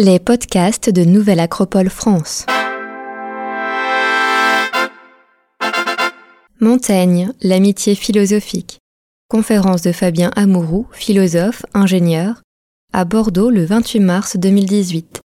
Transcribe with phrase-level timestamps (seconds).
[0.00, 2.46] Les podcasts de Nouvelle Acropole France.
[6.60, 8.78] Montaigne, l'amitié philosophique.
[9.26, 12.42] Conférence de Fabien Amouroux, philosophe, ingénieur,
[12.92, 15.20] à Bordeaux le 28 mars 2018.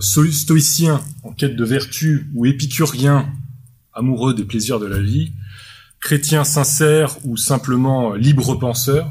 [0.00, 3.32] Stoïcien en quête de vertu ou épicurien
[3.94, 5.32] amoureux des plaisirs de la vie,
[5.98, 9.10] chrétien sincère ou simplement libre penseur,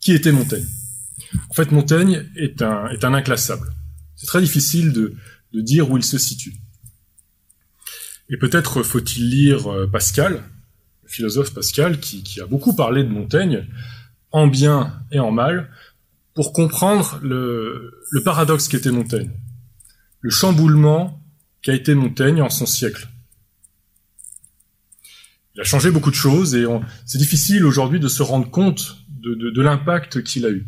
[0.00, 0.66] qui était Montaigne?
[1.50, 3.68] En fait, Montaigne est un, inclassable.
[4.14, 5.14] C'est très difficile de,
[5.52, 6.54] dire où il se situe.
[8.28, 10.42] Et peut-être faut-il lire euh, Pascal,
[11.04, 13.66] le philosophe Pascal, qui, a beaucoup parlé de Montaigne,
[14.32, 15.70] en bien et en mal,
[16.34, 19.30] pour comprendre le, le paradoxe qu'était Montaigne,
[20.20, 21.22] le chamboulement
[21.62, 23.08] qu'a été Montaigne en son siècle.
[25.54, 26.66] Il a changé beaucoup de choses et
[27.06, 30.66] c'est difficile aujourd'hui de se rendre compte de l'impact qu'il a eu.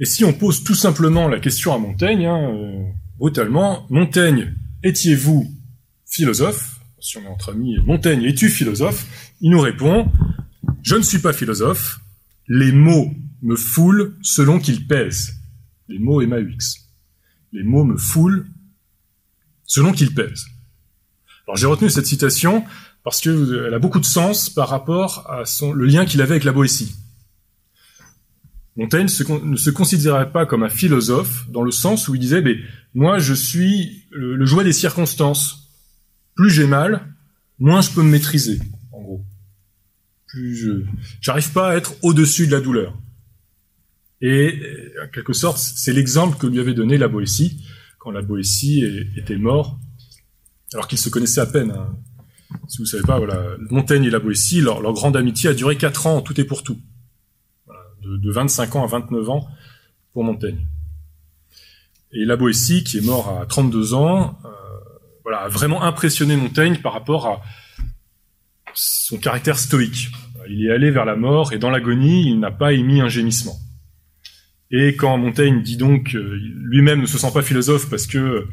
[0.00, 2.84] Et si on pose tout simplement la question à Montaigne, hein, euh,
[3.16, 5.46] brutalement, Montaigne, étiez-vous
[6.06, 6.80] philosophe?
[7.00, 9.06] Si on est entre amis, Montaigne, es-tu philosophe?
[9.40, 10.10] Il nous répond,
[10.82, 12.00] je ne suis pas philosophe,
[12.48, 15.34] les mots me foulent selon qu'ils pèsent.
[15.88, 16.80] Les mots MAUX.
[17.52, 18.46] Les mots me foulent
[19.64, 20.46] selon qu'ils pèsent.
[21.46, 22.64] Alors j'ai retenu cette citation
[23.04, 26.44] parce qu'elle a beaucoup de sens par rapport à son, le lien qu'il avait avec
[26.44, 26.96] la Boétie.
[28.76, 32.42] Montaigne ne se considérait pas comme un philosophe dans le sens où il disait
[32.92, 35.70] moi je suis le, le jouet des circonstances.
[36.34, 37.06] Plus j'ai mal,
[37.58, 39.24] moins je peux me maîtriser, en gros.
[40.26, 40.84] Plus je
[41.20, 42.98] j'arrive pas à être au-dessus de la douleur.
[44.20, 44.60] Et
[45.04, 47.64] en quelque sorte, c'est l'exemple que lui avait donné la Boétie
[47.98, 48.84] quand la Boétie
[49.16, 49.78] était mort,
[50.72, 51.70] alors qu'ils se connaissaient à peine.
[51.70, 51.96] Hein
[52.68, 55.76] si vous savez pas, voilà, Montaigne et la Boétie, leur, leur, grande amitié a duré
[55.76, 56.80] 4 ans, tout est pour tout.
[58.04, 59.48] De, de, 25 ans à 29 ans
[60.12, 60.66] pour Montaigne.
[62.12, 64.48] Et la qui est mort à 32 ans, euh,
[65.22, 67.42] voilà, a vraiment impressionné Montaigne par rapport à
[68.74, 70.10] son caractère stoïque.
[70.48, 73.56] Il est allé vers la mort et dans l'agonie, il n'a pas émis un gémissement.
[74.70, 78.46] Et quand Montaigne dit donc, euh, lui-même ne se sent pas philosophe parce que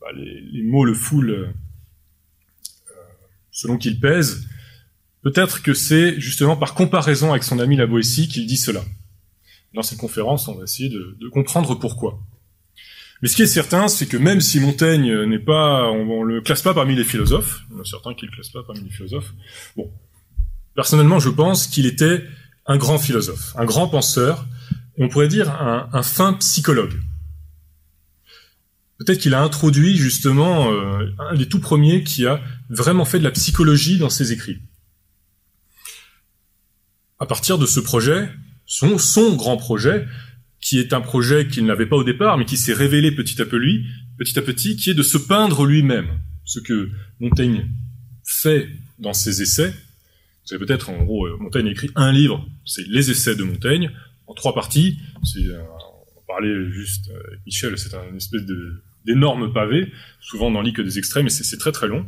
[0.00, 1.52] bah, les, les, mots le foulent
[3.56, 4.46] selon qu'il pèse,
[5.26, 8.84] peut-être que c'est justement par comparaison avec son ami la Boétie qu'il dit cela.
[9.74, 12.20] Dans cette conférence, on va essayer de, de, comprendre pourquoi.
[13.20, 16.42] Mais ce qui est certain, c'est que même si Montaigne n'est pas, on, on le
[16.42, 18.90] classe pas parmi les philosophes, il y en a certains le classent pas parmi les
[18.90, 19.34] philosophes.
[19.76, 19.90] Bon,
[20.76, 22.22] personnellement, je pense qu'il était
[22.66, 24.46] un grand philosophe, un grand penseur,
[24.96, 27.00] on pourrait dire un, un fin psychologue.
[28.98, 33.24] Peut-être qu'il a introduit justement euh, un des tout premiers qui a vraiment fait de
[33.24, 34.60] la psychologie dans ses écrits.
[37.18, 38.28] À partir de ce projet,
[38.66, 40.06] son, son grand projet,
[40.60, 43.46] qui est un projet qu'il n'avait pas au départ, mais qui s'est révélé petit à
[43.46, 43.84] petit,
[44.18, 46.08] petit à petit, qui est de se peindre lui-même.
[46.44, 46.90] Ce que
[47.20, 47.68] Montaigne
[48.24, 48.68] fait
[48.98, 49.70] dans ses essais.
[49.70, 53.90] Vous savez peut-être, en gros, euh, Montaigne écrit un livre, c'est Les Essais de Montaigne,
[54.26, 54.98] en trois parties.
[55.24, 55.44] C'est
[56.26, 59.92] parlait juste avec Michel, c'est un espèce de d'énormes pavés.
[60.20, 62.04] Souvent, on n'en lit que des extraits, mais c'est très très long.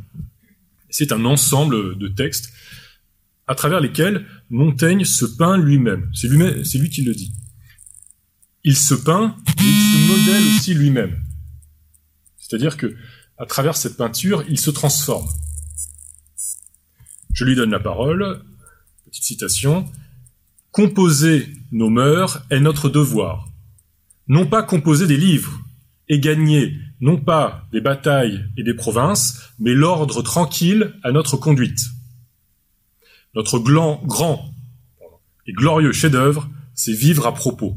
[0.91, 2.53] C'est un ensemble de textes
[3.49, 6.11] à travers lesquels Montaigne se peint lui-même.
[6.15, 7.33] C'est lui, qui le dit.
[8.65, 11.17] Il se peint et il se modèle aussi lui-même.
[12.37, 12.95] C'est-à-dire que,
[13.39, 15.29] à travers cette peinture, il se transforme.
[17.33, 18.43] Je lui donne la parole.
[19.07, 19.91] Petite citation.
[20.71, 23.49] Composer nos mœurs est notre devoir
[24.29, 25.61] non pas composer des livres
[26.09, 31.81] et gagner non pas des batailles et des provinces, mais l'ordre tranquille à notre conduite.
[33.39, 34.53] Notre grand,
[35.47, 37.77] et glorieux chef-d'œuvre, c'est vivre à propos.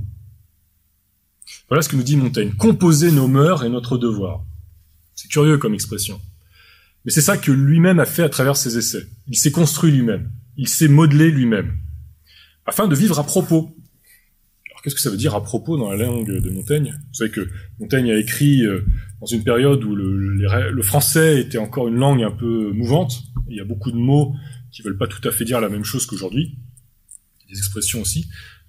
[1.69, 2.51] Voilà ce que nous dit Montaigne.
[2.53, 4.43] Composer nos mœurs est notre devoir.
[5.13, 6.19] C'est curieux comme expression.
[7.05, 9.05] Mais c'est ça que lui-même a fait à travers ses essais.
[9.27, 10.31] Il s'est construit lui-même.
[10.57, 11.77] Il s'est modelé lui-même.
[12.65, 13.71] Afin de vivre à propos
[14.83, 16.95] qu'est-ce que ça veut dire à propos dans la langue de Montaigne?
[17.09, 17.47] Vous savez que
[17.79, 18.83] Montaigne a écrit euh,
[19.19, 23.23] dans une période où le, français était encore une langue un peu mouvante.
[23.49, 24.33] Il y a beaucoup de mots
[24.71, 26.57] qui veulent pas tout à fait dire la même chose qu'aujourd'hui.
[27.49, 28.27] Des expressions aussi.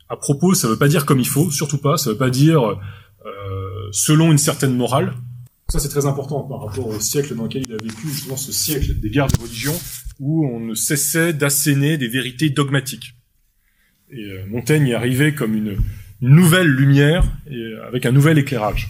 [0.08, 1.96] À propos, ça veut pas dire comme il faut, surtout pas.
[1.96, 5.14] Ça veut pas dire euh, selon une certaine morale.
[5.68, 8.52] Ça, c'est très important par rapport au siècle dans lequel il a vécu, justement ce
[8.52, 9.78] siècle des guerres de religion,
[10.20, 13.14] où on ne cessait d'asséner des vérités dogmatiques.
[14.10, 15.78] Et euh, Montaigne est arrivé comme une,
[16.22, 18.88] nouvelle lumière et avec un nouvel éclairage.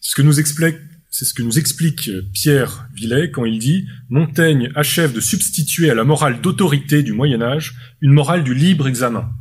[0.00, 0.76] Ce que nous explique,
[1.14, 5.94] c'est ce que nous explique Pierre Villet quand il dit Montaigne achève de substituer à
[5.94, 9.32] la morale d'autorité du Moyen Âge une morale du libre examen.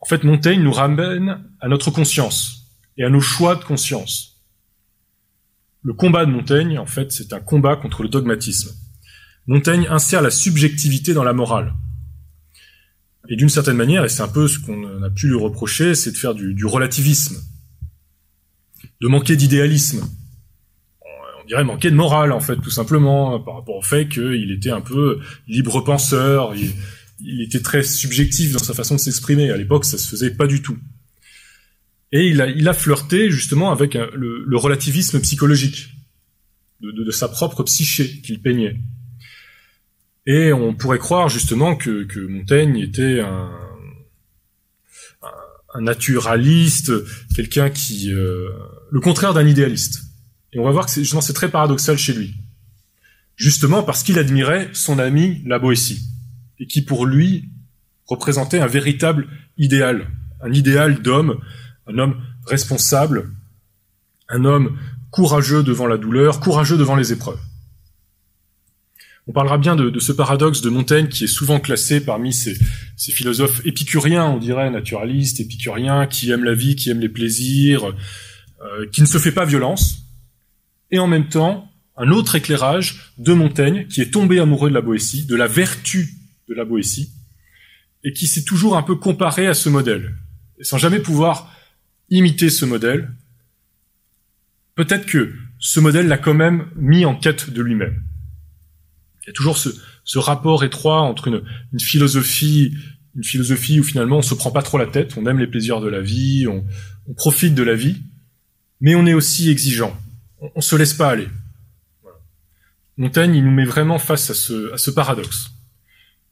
[0.00, 2.66] En fait, Montaigne nous ramène à notre conscience
[2.98, 4.44] et à nos choix de conscience.
[5.80, 8.70] Le combat de Montaigne, en fait, c'est un combat contre le dogmatisme.
[9.46, 11.72] Montaigne insère la subjectivité dans la morale.
[13.30, 16.12] Et d'une certaine manière, et c'est un peu ce qu'on a pu lui reprocher, c'est
[16.12, 17.42] de faire du, relativisme,
[19.00, 20.06] de manquer d'idéalisme.
[21.44, 24.70] On dirait manquer de morale, en fait, tout simplement, par rapport au fait qu'il était
[24.70, 29.50] un peu libre penseur, il, était très subjectif dans sa façon de s'exprimer.
[29.50, 30.78] À l'époque, ça se faisait pas du tout.
[32.12, 35.90] Et il a, il a flirté justement avec le, relativisme psychologique
[36.80, 38.76] de, sa propre psyché qu'il peignait.
[40.26, 43.50] Et on pourrait croire justement que, que Montaigne était un,
[45.74, 46.92] un naturaliste,
[47.34, 48.10] quelqu'un qui...
[48.10, 48.48] Euh,
[48.90, 50.03] le contraire d'un idéaliste.
[50.54, 52.34] Et on va voir que c'est très paradoxal chez lui.
[53.36, 56.00] Justement parce qu'il admirait son ami la Boétie,
[56.58, 57.50] et qui pour lui
[58.06, 59.28] représentait un véritable
[59.58, 60.08] idéal,
[60.40, 61.40] un idéal d'homme
[61.86, 63.30] un homme responsable,
[64.28, 64.78] un homme
[65.10, 67.40] courageux devant la douleur, courageux devant les épreuves.
[69.26, 72.56] On parlera bien de, ce paradoxe de Montaigne qui est souvent classé parmi ces,
[72.96, 78.86] philosophes épicuriens, on dirait, naturalistes, épicuriens, qui aiment la vie, qui aiment les plaisirs, euh,
[78.92, 80.03] qui ne se fait pas violence,
[80.94, 84.80] et en même temps un autre éclairage de Montaigne qui est tombé amoureux de la
[84.80, 86.08] Boétie, de la vertu
[86.48, 87.10] de la Boétie,
[88.04, 90.14] et qui s'est toujours un peu comparé à ce modèle,
[90.60, 91.52] et sans jamais pouvoir
[92.10, 93.10] imiter ce modèle,
[94.76, 98.00] peut-être que ce modèle l'a quand même mis en quête de lui-même.
[99.22, 101.42] Il y a toujours ce, rapport étroit entre une,
[101.80, 102.72] philosophie,
[103.16, 105.80] une philosophie où finalement on se prend pas trop la tête, on aime les plaisirs
[105.80, 106.64] de la vie, on,
[107.16, 107.96] profite de la vie,
[108.80, 109.98] mais on est aussi exigeant.
[110.44, 111.28] On, ne se laisse pas aller.
[112.96, 115.50] Montaigne, il nous met vraiment face à ce, à ce paradoxe.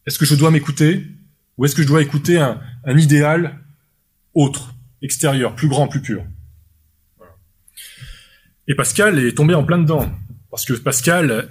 [0.07, 1.07] Est-ce que je dois m'écouter
[1.57, 3.59] ou est-ce que je dois écouter un, un idéal
[4.35, 6.25] autre extérieur, plus grand, plus pur?
[8.69, 10.11] Et Pascal est tombé en plein dedans,
[10.51, 11.49] parce que Pascal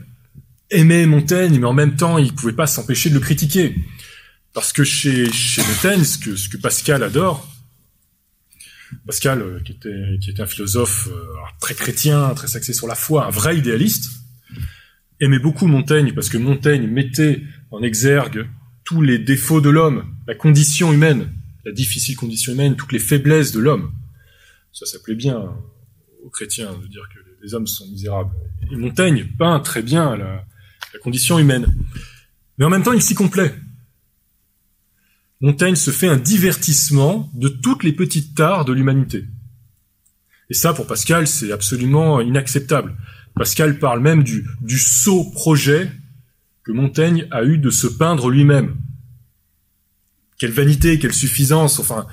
[0.70, 3.76] aimait Montaigne, mais en même temps, il pouvait pas s'empêcher de le critiquer.
[4.54, 7.48] Parce que chez, chez Montaigne, ce que, ce que Pascal adore,
[9.06, 11.26] Pascal, euh, qui était, qui était un philosophe euh,
[11.60, 14.10] très chrétien, très axé sur la foi, un vrai idéaliste,
[15.20, 18.48] aimait beaucoup Montaigne parce que Montaigne mettait en exergue
[18.84, 21.32] tous les défauts de l'homme, la condition humaine,
[21.66, 23.92] la difficile condition humaine, toutes les faiblesses de l'homme.
[24.74, 25.38] Ça s'appelait bien
[26.24, 28.32] aux chrétiens de dire que les hommes sont misérables.
[28.72, 30.46] Et Montaigne peint très bien la,
[31.02, 31.74] condition humaine.
[32.58, 33.56] Mais en même temps, il s'y complaît.
[35.42, 39.26] Montaigne se fait un divertissement de toutes les petites tares de l'humanité.
[40.52, 42.96] Et ça, pour Pascal, c'est absolument inacceptable.
[43.36, 45.92] Pascal parle même du, du sot projet
[46.64, 48.76] que Montaigne a eu de se peindre lui-même.
[50.38, 52.06] Quelle vanité, quelle suffisance, enfin,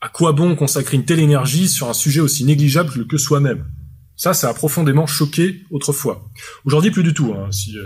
[0.00, 3.64] à quoi bon consacrer une telle énergie sur un sujet aussi négligeable que soi-même?
[4.16, 6.30] Ça, ça a profondément choqué autrefois.
[6.64, 7.34] Aujourd'hui, plus du tout.
[7.34, 7.76] Hein, si,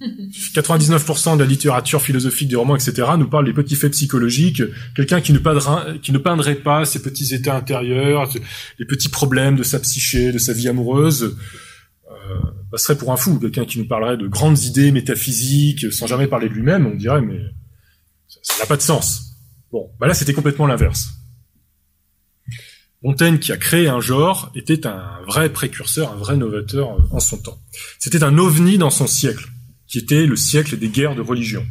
[0.00, 4.62] 99% euh, de la littérature philosophique des romans, etc., nous parle des petits faits psychologiques.
[4.94, 8.28] Quelqu'un qui, ne peindrait, pas ses petits états intérieurs,
[8.78, 11.36] les petits problèmes de sa psyché, de sa vie amoureuse,
[12.10, 12.34] euh,
[12.70, 13.38] passerait pour un fou.
[13.38, 17.20] Quelqu'un qui nous parlerait de grandes idées métaphysiques, sans jamais parler de lui-même, on dirait,
[17.20, 17.40] mais
[18.42, 19.36] ça n'a pas de sens.
[19.72, 21.10] Bon, bah là c'était complètement l'inverse.
[23.02, 27.20] Montaigne, qui a créé un genre, était un vrai précurseur, un vrai novateur euh, en
[27.20, 27.58] son temps.
[27.98, 29.48] C'était un ovni dans son siècle,
[29.90, 31.66] qui était le siècle des guerres de religion.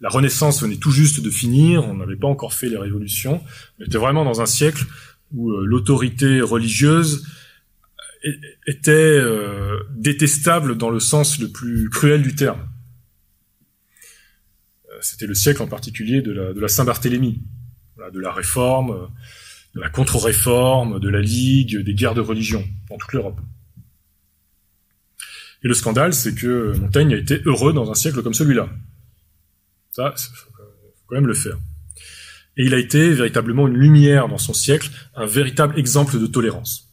[0.00, 3.42] La Renaissance venait tout juste de finir, on n'avait pas encore fait les révolutions,
[3.78, 4.84] on était vraiment dans un siècle
[5.32, 7.26] où euh, l'autorité religieuse
[8.26, 8.32] euh,
[8.66, 9.22] était
[9.94, 12.66] détestable dans le sens le plus cruel du terme
[15.00, 17.42] c'était le siècle en particulier de la, Saint-Barthélemy,
[18.12, 19.08] de la réforme,
[19.74, 23.40] de la contre-réforme, de la Ligue, des guerres de religion dans toute l'Europe.
[25.62, 28.68] Et le scandale, c'est que Montaigne a été heureux dans un siècle comme celui-là.
[29.92, 30.50] Ça, faut
[31.06, 31.58] quand même le faire.
[32.56, 36.88] Et il a été véritablement une lumière dans son siècle, un véritable exemple de tolérance.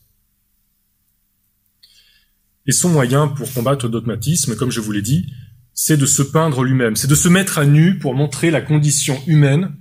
[2.66, 5.32] Et son moyen pour combattre le dogmatisme, comme je vous l'ai dit,
[5.74, 9.22] c'est de se peindre lui-même, c'est de se mettre à nu pour montrer la condition
[9.28, 9.76] humaine,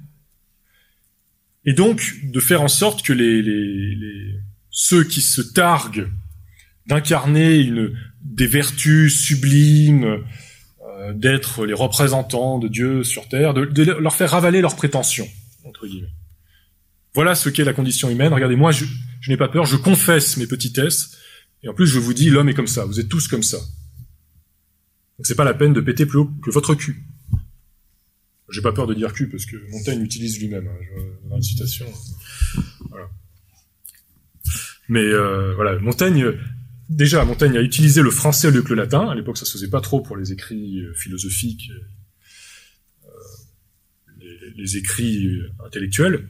[1.64, 3.43] et donc de faire en sorte que les,
[4.71, 6.09] ceux qui se targuent
[6.87, 10.25] d'incarner une, des vertus sublimes,
[10.83, 15.28] euh, d'être les représentants de Dieu sur terre, de, leur faire ravaler leurs prétentions,
[15.64, 16.12] entre guillemets.
[17.14, 18.33] Voilà ce qu'est la condition humaine.
[18.33, 18.85] Regardez, moi, je,
[19.28, 21.16] n'ai pas peur, je confesse mes petitesses,
[21.62, 23.59] et en plus, je vous dis, l'homme est comme ça, vous êtes tous comme ça.
[23.59, 27.04] Donc c'est pas la peine de péter plus haut que votre cul.
[28.50, 31.87] J'ai pas peur de dire cul parce que Montaigne utilise lui-même hein, citation.
[32.90, 33.09] Voilà.
[34.88, 36.33] Mais euh, voilà, Montaigne,
[36.88, 39.09] déjà, Montaigne a utilisé le français au lieu que le latin.
[39.09, 41.71] À l'époque, ça se faisait pas trop pour les écrits euh, philosophiques,
[43.05, 43.11] euh,
[44.19, 46.28] les, les, écrits intellectuels.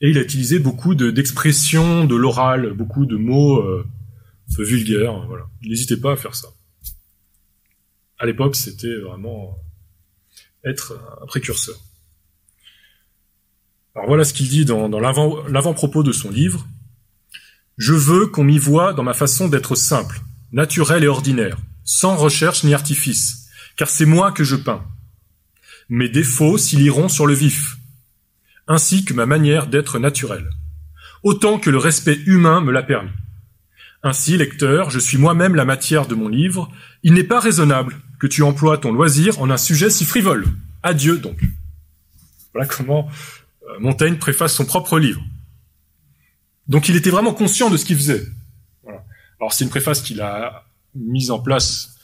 [0.00, 3.84] Et il a utilisé beaucoup d'expressions de, l'oral, beaucoup de mots euh,
[4.58, 5.26] vulgaires.
[5.26, 5.46] Voilà.
[5.62, 6.48] Il n'hésitait pas à faire ça.
[8.18, 9.58] À l'époque, c'était vraiment
[10.64, 11.76] être un précurseur.
[13.94, 16.66] Alors voilà ce qu'il dit dans l'avant-propos de son livre.
[17.80, 20.20] Je veux qu'on m'y voie dans ma façon d'être simple,
[20.52, 24.84] naturel et ordinaire, sans recherche ni artifice, car c'est moi que je peins.
[25.88, 27.78] Mes défauts s'y liront sur le vif,
[28.68, 30.50] ainsi que ma manière d'être naturel,
[31.22, 33.08] autant que le respect humain me l'a permis.
[34.02, 36.70] Ainsi, lecteur, je suis moi-même la matière de mon livre.
[37.02, 40.44] Il n'est pas raisonnable que tu emploies ton loisir en un sujet si frivole.
[40.82, 41.40] Adieu donc.
[42.52, 43.08] Voilà comment
[43.62, 45.22] euh, Montaigne préface son propre livre.
[46.70, 48.26] Donc il était vraiment conscient de ce qu'il faisait.
[48.84, 49.04] Voilà.
[49.40, 51.96] Alors c'est une préface qu'il a mise en place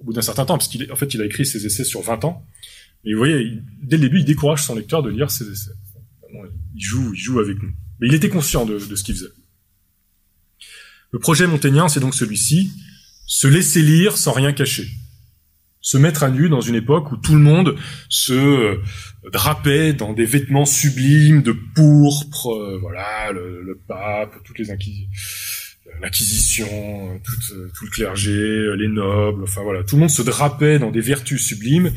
[0.00, 2.24] au bout d'un certain temps, parce qu'en fait il a écrit ses essais sur 20
[2.24, 2.44] ans.
[3.04, 5.70] Mais vous voyez, dès le début, il décourage son lecteur de lire ses essais.
[6.74, 7.70] Il joue, il joue avec nous.
[8.00, 9.30] Mais il était conscient de, de ce qu'il faisait.
[11.12, 12.72] Le projet montagnien, c'est donc celui-ci,
[13.26, 14.88] se laisser lire sans rien cacher.
[15.90, 17.74] Se mettre à nu dans une époque où tout le monde
[18.10, 18.82] se euh,
[19.32, 24.66] drapait dans des vêtements sublimes de pourpre, euh, voilà, le, pape, toutes les
[26.02, 26.68] l'inquisition,
[27.24, 27.32] tout,
[27.86, 31.90] le clergé, les nobles, enfin voilà, tout le monde se drapait dans des vertus sublimes,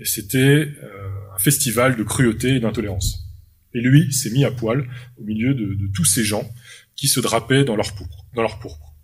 [0.00, 3.28] et c'était euh, un festival de cruauté et d'intolérance.
[3.74, 4.88] Et lui s'est mis à poil
[5.18, 6.50] au milieu de, de tous ces gens
[6.96, 8.95] qui se drapaient dans leur pourpre dans leur pourpre.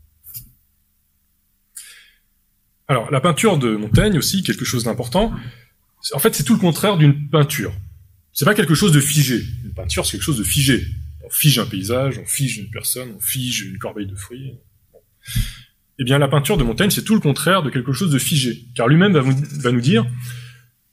[2.89, 5.33] Alors, la peinture de Montaigne aussi, quelque chose d'important.
[6.13, 7.73] En fait, c'est tout le contraire d'une peinture.
[8.33, 9.45] C'est pas quelque chose de figé.
[9.65, 10.85] Une peinture, c'est quelque chose de figé.
[11.25, 14.55] On fige un paysage, on fige une personne, on fige une corbeille de fruits.
[15.99, 18.67] Eh bien, la peinture de Montaigne, c'est tout le contraire de quelque chose de figé.
[18.75, 20.07] Car lui-même va, nous dire,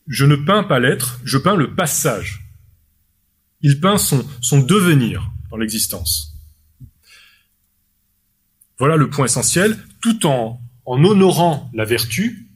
[0.08, 2.46] je ne peins pas l'être, je peins le passage.
[3.62, 6.36] Il peint son devenir dans l'existence.
[8.78, 12.50] Voilà le point essentiel, tout en, en honorant la vertu,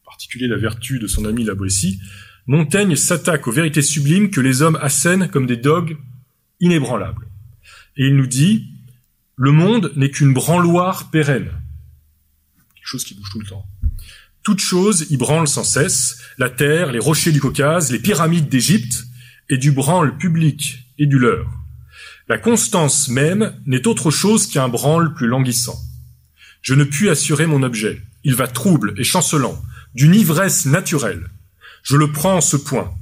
[0.00, 2.00] en particulier la vertu de son ami la Boétie,
[2.46, 5.98] Montaigne s'attaque aux vérités sublimes que les hommes assènent comme des dogues
[6.60, 7.28] inébranlables.
[7.98, 8.70] Et il nous dit,
[9.36, 11.50] le monde n'est qu'une branloire pérenne,
[12.74, 13.66] quelque chose qui bouge tout le temps.
[14.42, 19.04] Toute chose y branle sans cesse, la terre, les rochers du Caucase, les pyramides d'Égypte,
[19.50, 21.50] et du branle public et du leur.
[22.28, 25.78] La constance même n'est autre chose qu'un branle plus languissant.
[26.62, 28.00] Je ne puis assurer mon objet.
[28.24, 29.60] Il va trouble et chancelant,
[29.94, 31.28] d'une ivresse naturelle.
[31.82, 32.94] Je le prends en ce point.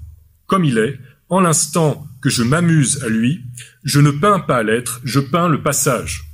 [0.46, 0.98] Comme il est,
[1.28, 3.44] en l'instant que je m'amuse à lui,
[3.84, 6.24] je ne peins pas l'être, je peins le passage.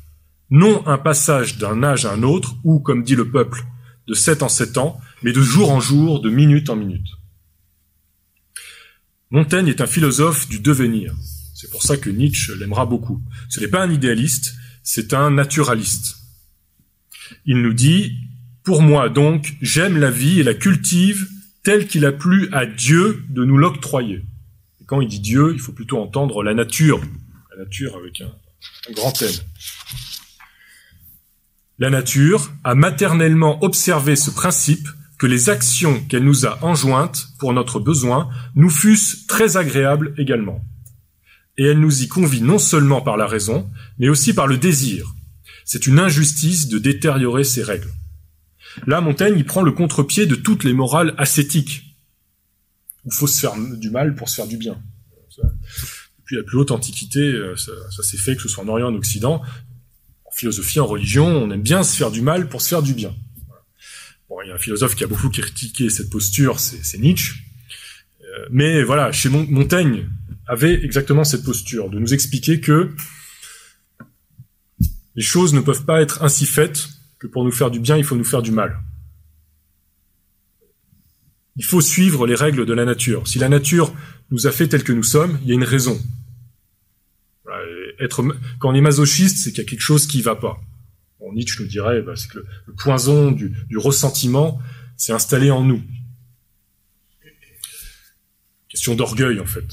[0.50, 3.64] Non un passage d'un âge à un autre, ou, comme dit le peuple,
[4.06, 7.09] de sept en sept ans, mais de jour en jour, de minute en minute.
[9.30, 11.12] Montaigne est un philosophe du devenir.
[11.54, 13.21] C'est pour ça que Nietzsche l'aimera beaucoup.
[13.49, 14.54] Ce n'est pas un idéaliste,
[14.85, 16.14] c'est un naturaliste.
[17.45, 18.16] Il nous dit,
[18.64, 21.28] pour moi donc, j'aime la vie et la cultive
[21.62, 24.25] telle qu'il a plu à Dieu de nous l'octroyer.
[24.80, 27.00] Et quand il dit Dieu, il faut plutôt entendre la nature,
[27.50, 28.33] la nature avec un,
[28.92, 29.33] grand N.
[31.78, 37.52] La nature a maternellement observé ce principe que les actions qu'elle nous a enjointes pour
[37.52, 40.64] notre besoin nous fussent très agréables également
[41.59, 45.14] et elle nous y convie non seulement par la raison, mais aussi par le désir.
[45.66, 47.92] C'est une injustice de détériorer ces règles.
[48.87, 51.87] Là, Montaigne y prend le contre-pied de toutes les morales ascétiques,
[53.04, 54.80] il faut se faire du mal pour se faire du bien.
[56.18, 58.87] Depuis la plus haute antiquité, euh, ça, ça s'est fait, que ce soit en Orient
[58.87, 59.42] ou en Occident,
[60.25, 62.94] en philosophie, en religion, on aime bien se faire du mal pour se faire du
[62.94, 63.14] bien.
[64.28, 67.35] Bon, il y a un philosophe qui a beaucoup critiqué cette posture, c'est Nietzsche.
[68.23, 70.08] Euh, mais voilà, chez Montaigne,
[70.49, 72.92] avait exactement cette posture, de nous expliquer que
[75.16, 78.04] les choses ne peuvent pas être ainsi faites que pour nous faire du bien, il
[78.04, 78.78] faut nous faire du mal.
[81.56, 83.26] Il faut suivre les règles de la nature.
[83.26, 83.94] Si la nature
[84.30, 85.99] nous a fait tels que nous sommes, il y a une raison.
[88.58, 90.61] Quand on est masochiste, c'est qu'il y a quelque chose qui va pas.
[91.32, 94.61] Nietzsche nous dirait, bah, c'est que le, poison du ressentiment
[94.96, 95.82] s'est installé en nous.
[98.68, 99.66] Question d'orgueil, en fait.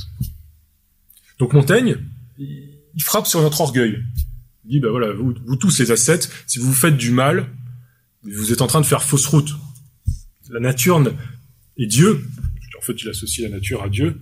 [1.38, 1.97] Donc Montaigne,
[2.38, 4.01] il frappe sur notre orgueil.
[4.65, 7.50] Il dit, ben voilà, vous, tous les ascètes, si vous vous faites du mal,
[8.24, 9.53] vous êtes en train de faire fausse route.
[10.50, 11.03] La nature
[11.77, 12.24] et Dieu,
[12.84, 14.20] fait, il associe la nature à Dieu.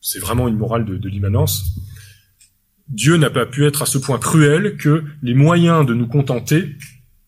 [0.00, 1.76] C'est vraiment une morale de, l'immanence.
[2.88, 6.76] Dieu n'a pas pu être à ce point cruel que les moyens de nous contenter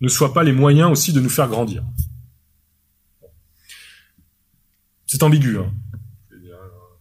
[0.01, 1.85] ne soient pas les moyens aussi de nous faire grandir.
[5.07, 5.59] C'est ambigu.
[5.59, 5.73] Hein.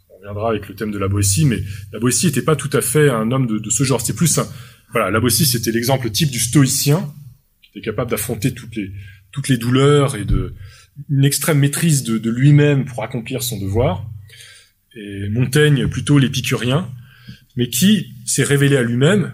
[0.09, 2.81] On reviendra avec le thème de la Boétie, mais la Boétie n'était pas tout à
[2.81, 4.01] fait un homme de, de ce genre.
[4.01, 4.47] C'est plus un,
[4.91, 7.13] voilà, la Boétie c'était l'exemple type du stoïcien
[7.61, 10.55] qui était capable d'affronter toutes les douleurs et de
[11.09, 14.09] une extrême maîtrise de, lui-même pour accomplir son devoir.
[14.95, 16.91] Et Montaigne plutôt l'épicurien,
[17.55, 19.33] mais qui s'est révélé à lui-même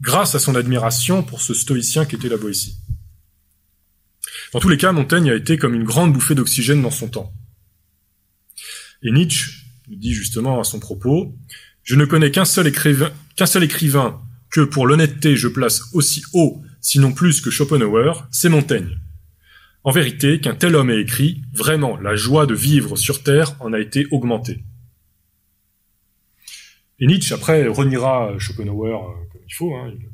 [0.00, 2.78] grâce à son admiration pour ce stoïcien qui était la Boétie.
[4.52, 7.32] Dans tous les cas, Montaigne a été comme une grande bouffée d'oxygène dans son temps.
[9.02, 11.36] Et Nietzsche dit justement à son propos,
[11.82, 14.22] je ne connais qu'un seul écrivain, qu'un seul écrivain
[14.52, 18.98] que pour l'honnêteté je place aussi haut, sinon plus que Schopenhauer, c'est Montaigne.
[19.82, 23.72] En vérité, qu'un tel homme ait écrit, vraiment, la joie de vivre sur Terre en
[23.72, 24.62] a été augmentée.
[27.00, 30.06] Et Nietzsche, après, reniera Schopenhauer euh, comme il faut, hein, il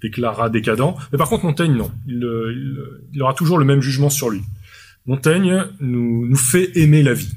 [0.02, 0.96] déclarera décadent.
[1.12, 1.92] Mais par contre, Montaigne, non.
[2.08, 2.78] Il, il,
[3.12, 4.42] il, aura toujours le même jugement sur lui.
[5.04, 7.32] Montaigne nous fait aimer la vie.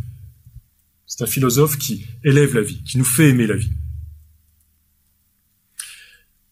[1.05, 3.69] C'est un philosophe qui élève la vie, qui nous fait aimer la vie.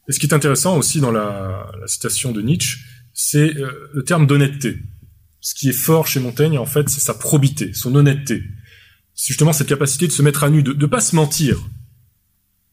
[0.08, 2.80] Et ce qui est intéressant aussi dans la, la citation de Nietzsche,
[3.14, 4.78] c'est euh, le terme d'honnêteté.
[5.42, 8.44] Ce qui est fort chez Montaigne, en fait, c'est sa probité, son honnêteté.
[9.14, 11.58] C'est justement cette capacité de se mettre à nu, de ne pas se mentir.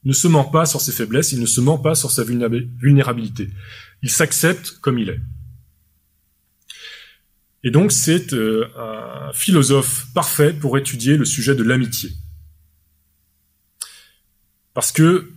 [0.05, 2.25] Il ne se ment pas sur ses faiblesses, il ne se ment pas sur sa
[2.25, 3.49] vulnérabilité.
[4.03, 5.21] Il s'accepte comme il est.
[7.63, 12.11] Et donc c'est euh, un philosophe parfait pour étudier le sujet de l'amitié.
[14.75, 15.33] Parce que,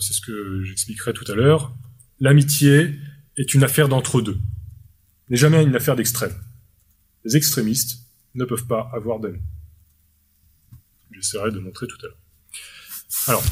[0.00, 1.74] c'est ce que j'expliquerai tout à l'heure,
[2.20, 2.98] l'amitié
[3.36, 4.38] est une affaire d'entre deux,
[5.28, 6.34] n'est jamais une affaire d'extrême.
[7.24, 8.00] Les extrémistes
[8.34, 9.42] ne peuvent pas avoir d'amis.
[11.12, 12.18] J'essaierai de montrer tout à l'heure.
[13.26, 13.44] Alors,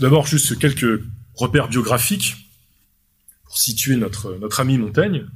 [0.00, 1.02] d'abord juste quelques
[1.34, 2.36] repères biographiques
[3.44, 5.26] pour situer notre, notre ami Montaigne.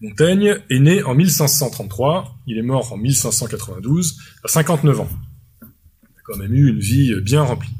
[0.00, 5.08] Montaigne est né en 1533, il est mort en 1592, à 59 ans.
[6.26, 7.74] Quand même eu une vie bien remplie.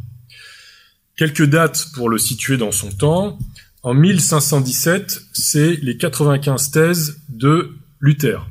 [1.16, 3.38] Quelques dates pour le situer dans son temps.
[3.82, 8.48] En 1517, c'est les 95 thèses de Luther.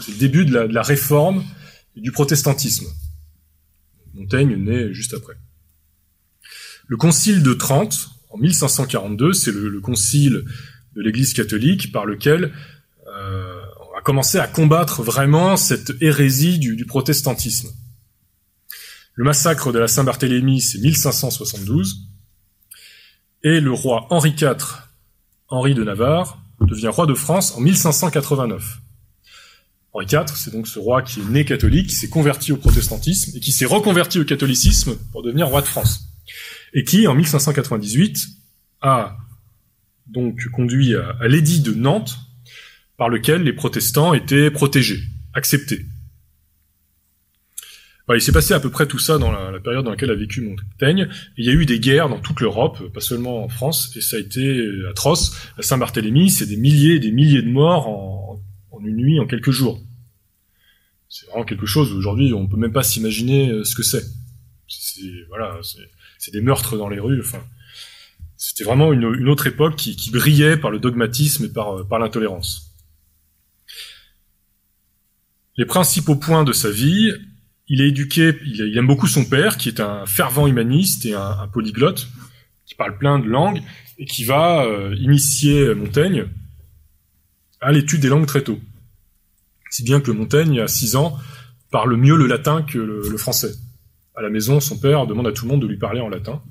[0.00, 1.44] C'est le début de la, réforme
[1.96, 2.86] du protestantisme.
[4.14, 5.34] Montaigne naît juste après.
[6.86, 10.44] Le concile de Trente, en 1542, c'est le, le concile
[10.96, 12.52] de l'Église catholique par lequel
[13.06, 13.60] euh,
[13.92, 17.68] on a commencé à combattre vraiment cette hérésie du protestantisme.
[19.18, 22.08] Le massacre de la Saint-Barthélemy, c'est 1572,
[23.42, 24.58] et le roi Henri IV,
[25.48, 28.78] Henri de Navarre, devient roi de France en 1589.
[29.92, 33.36] Henri IV, c'est donc ce roi qui est né catholique, qui s'est converti au protestantisme
[33.36, 36.14] et qui s'est reconverti au catholicisme pour devenir roi de France.
[36.72, 38.24] Et qui, en 1598,
[38.82, 39.16] a
[40.06, 42.16] donc conduit à, l'édit de Nantes,
[42.96, 45.00] par lequel les protestants étaient protégés,
[45.34, 45.86] acceptés.
[48.14, 50.40] Il s'est passé à peu près tout ça dans la, période dans laquelle a vécu
[50.40, 51.08] Montaigne.
[51.36, 54.16] il y a eu des guerres dans toute l'Europe, pas seulement en France, et ça
[54.16, 55.36] a été atroce.
[55.58, 58.40] À Saint-Barthélemy, c'est des milliers et des milliers de morts en,
[58.80, 59.82] une nuit, en quelques jours.
[61.08, 61.92] C'est vraiment quelque chose.
[61.92, 64.04] Aujourd'hui, on peut même pas s'imaginer euh, ce que c'est.
[64.68, 65.58] C'est voilà,
[66.18, 67.20] c'est des meurtres dans les rues.
[67.20, 67.42] Enfin,
[68.36, 72.72] c'était vraiment une, autre époque qui, brillait par le dogmatisme et par, par l'intolérance.
[75.56, 77.12] Les principaux points de sa vie,
[77.68, 81.48] il est éduqué, il, aime beaucoup son père, qui est un fervent humaniste et un,
[81.48, 82.08] polyglotte,
[82.66, 83.62] qui parle plein de langues,
[83.98, 86.26] et qui va euh, initier Montaigne
[87.60, 88.58] à l'étude des langues très tôt.
[89.70, 91.18] Si bien que Montaigne, à 6 ans,
[91.70, 93.52] parle mieux le latin que le, français.
[94.14, 96.42] À la maison, son père demande à tout le monde de lui parler en latin.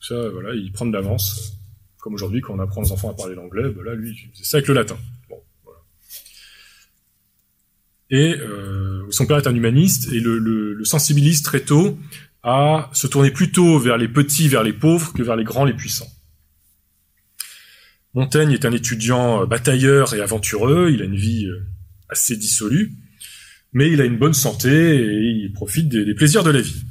[0.00, 1.54] Ça, voilà, il prend de l'avance.
[1.98, 4.56] Comme aujourd'hui, quand on apprend aux enfants à parler l'anglais, ben là, lui, c'est ça
[4.58, 4.96] avec le latin.
[8.14, 11.98] Et euh, son père est un humaniste et le, sensibilise très tôt
[12.44, 15.72] à se tourner plutôt vers les petits, vers les pauvres, que vers les grands, les
[15.72, 16.06] puissants.
[18.14, 21.66] Montaigne est un étudiant euh, batailleur et aventureux, il a une vie euh,
[22.08, 22.92] assez dissolue,
[23.72, 26.84] mais il a une bonne santé et il profite des, plaisirs de la vie.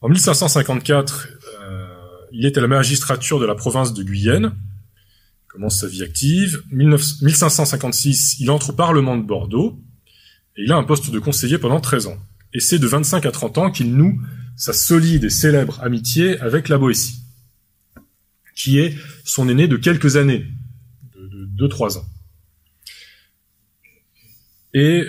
[0.00, 1.28] En 1554,
[1.60, 1.86] euh,
[2.32, 6.62] il est à la magistrature de la province de Guyenne, il commence sa vie active.
[6.72, 9.78] 19, 1556, il entre au Parlement de Bordeaux,
[10.56, 12.18] et il a un poste de conseiller pendant 13 ans.
[12.52, 14.20] Et c'est de 25 à 30 ans qu'il noue
[14.56, 17.20] sa solide et célèbre amitié avec la Boétie,
[18.54, 20.46] qui est son aîné de quelques années,
[21.14, 22.06] de 2-3 ans.
[24.72, 25.04] Et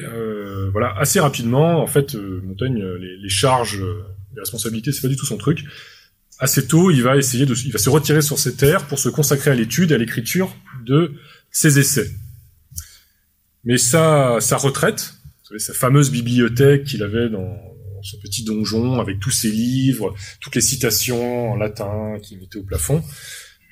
[0.71, 5.25] voilà, assez rapidement, en fait, Montaigne, les, les charges, les responsabilités, c'est pas du tout
[5.25, 5.65] son truc
[6.39, 9.09] assez tôt, il va essayer de, il va se retirer sur ses terres pour se
[9.09, 10.55] consacrer à l'étude et à l'écriture
[10.85, 11.13] de
[11.51, 12.11] ses essais.
[13.63, 15.15] Mais sa, sa retraite,
[15.47, 17.57] savez, sa fameuse bibliothèque qu'il avait dans,
[18.03, 22.63] son petit donjon avec tous ses livres, toutes les citations en latin qu'il mettait au
[22.63, 23.03] plafond,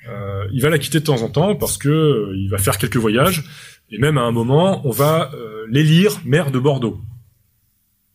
[0.08, 2.76] euh, il va la quitter de temps en temps parce que euh, il va faire
[2.76, 3.44] quelques voyages
[3.90, 7.00] et même à un moment, on va euh, l'élire maire de Bordeaux,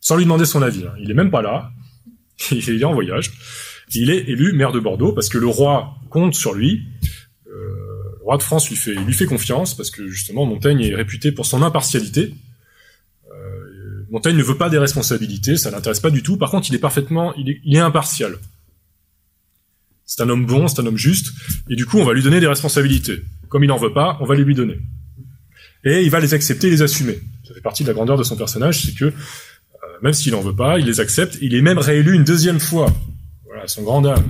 [0.00, 0.84] sans lui demander son avis.
[0.84, 0.94] Hein.
[1.00, 1.70] Il est même pas là,
[2.50, 3.32] il est en voyage
[3.94, 6.82] il est élu maire de Bordeaux parce que le roi compte sur lui.
[7.46, 7.50] Euh,
[8.18, 11.32] le roi de France lui fait, lui fait confiance parce que justement Montaigne est réputé
[11.32, 12.34] pour son impartialité.
[14.12, 16.36] Euh, Montaigne ne veut pas des responsabilités, ça l'intéresse pas du tout.
[16.36, 18.38] Par contre, il est parfaitement, il est, impartial.
[20.04, 21.32] C'est un homme bon, c'est un homme juste,
[21.70, 23.22] et du coup, on va lui donner des responsabilités.
[23.48, 24.78] Comme il n'en veut pas, on va les lui donner.
[25.84, 27.18] Et il va les accepter et les assumer.
[27.46, 29.12] Ça fait partie de la grandeur de son personnage, c'est que euh,
[30.02, 31.38] même s'il n'en veut pas, il les accepte.
[31.40, 32.92] Il est même réélu une deuxième fois
[33.46, 34.24] voilà, son grand dame.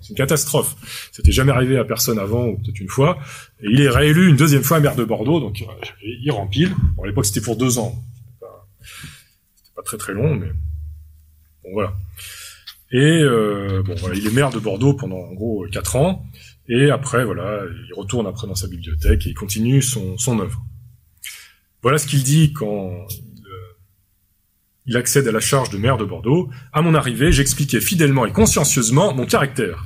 [0.00, 0.76] C'est une catastrophe.
[1.12, 3.18] C'était jamais arrivé à personne avant, ou peut-être une fois.
[3.60, 5.64] Et il est réélu une deuxième fois maire de Bordeaux, donc
[6.02, 6.74] il rempile.
[6.96, 7.94] Bon, à l'époque, c'était pour deux ans.
[9.84, 10.48] Très très long, mais
[11.62, 11.94] bon voilà.
[12.90, 16.24] Et euh, bon, voilà, il est maire de Bordeaux pendant en gros quatre ans.
[16.68, 20.62] Et après, voilà, il retourne après dans sa bibliothèque et il continue son, son œuvre.
[21.82, 23.06] Voilà ce qu'il dit quand
[24.86, 26.50] il accède à la charge de maire de Bordeaux.
[26.72, 29.84] À mon arrivée, j'expliquais fidèlement et consciencieusement mon caractère,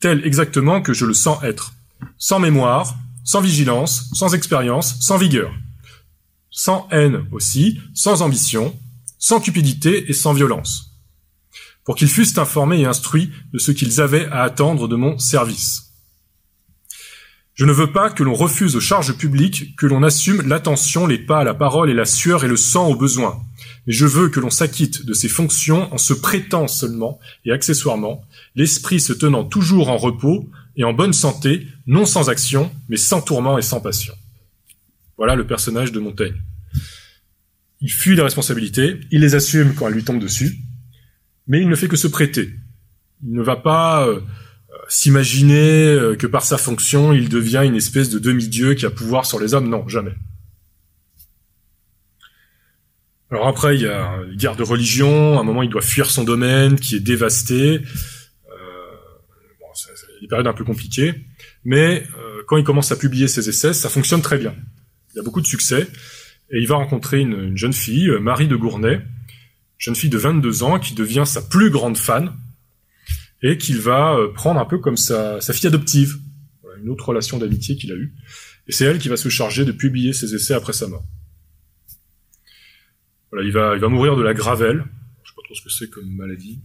[0.00, 1.74] tel exactement que je le sens être.
[2.18, 5.52] Sans mémoire, sans vigilance, sans expérience, sans vigueur.
[6.50, 8.76] Sans haine aussi, sans ambition,
[9.24, 10.98] sans cupidité et sans violence.
[11.82, 15.94] Pour qu'ils fussent informés et instruits de ce qu'ils avaient à attendre de mon service.
[17.54, 21.16] Je ne veux pas que l'on refuse aux charges publiques, que l'on assume l'attention, les
[21.16, 23.40] pas, la parole et la sueur et le sang au besoin,
[23.86, 28.26] mais je veux que l'on s'acquitte de ses fonctions en se prêtant seulement et accessoirement,
[28.54, 33.22] l'esprit se tenant toujours en repos et en bonne santé, non sans action, mais sans
[33.22, 34.12] tourment et sans passion.
[35.16, 36.42] Voilà le personnage de Montaigne.
[37.84, 40.56] Il fuit les responsabilités, il les assume quand elles lui tombent dessus,
[41.46, 42.50] mais il ne fait que se prêter.
[43.22, 44.20] Il ne va pas euh,
[44.88, 49.26] s'imaginer euh, que par sa fonction, il devient une espèce de demi-dieu qui a pouvoir
[49.26, 49.68] sur les hommes.
[49.68, 50.14] Non, jamais.
[53.30, 55.36] Alors après, il y a une guerre de religion.
[55.36, 57.80] À un moment, il doit fuir son domaine qui est dévasté.
[57.80, 58.86] Euh,
[59.60, 59.90] bon, c'est
[60.22, 61.26] des périodes un peu compliquées.
[61.66, 64.54] Mais euh, quand il commence à publier ses essais, ça fonctionne très bien.
[65.14, 65.86] Il a beaucoup de succès.
[66.50, 69.00] Et il va rencontrer une, une jeune fille, euh, Marie de Gournay,
[69.78, 72.32] jeune fille de 22 ans, qui devient sa plus grande fan
[73.42, 76.18] et qu'il va euh, prendre un peu comme sa, fille adoptive.
[76.62, 78.14] Voilà, une autre relation d'amitié qu'il a eue.
[78.66, 81.04] Et c'est elle qui va se charger de publier ses essais après sa mort
[83.42, 84.84] il va, il va mourir de la gravelle.
[85.22, 86.60] Je sais pas trop ce que c'est comme maladie.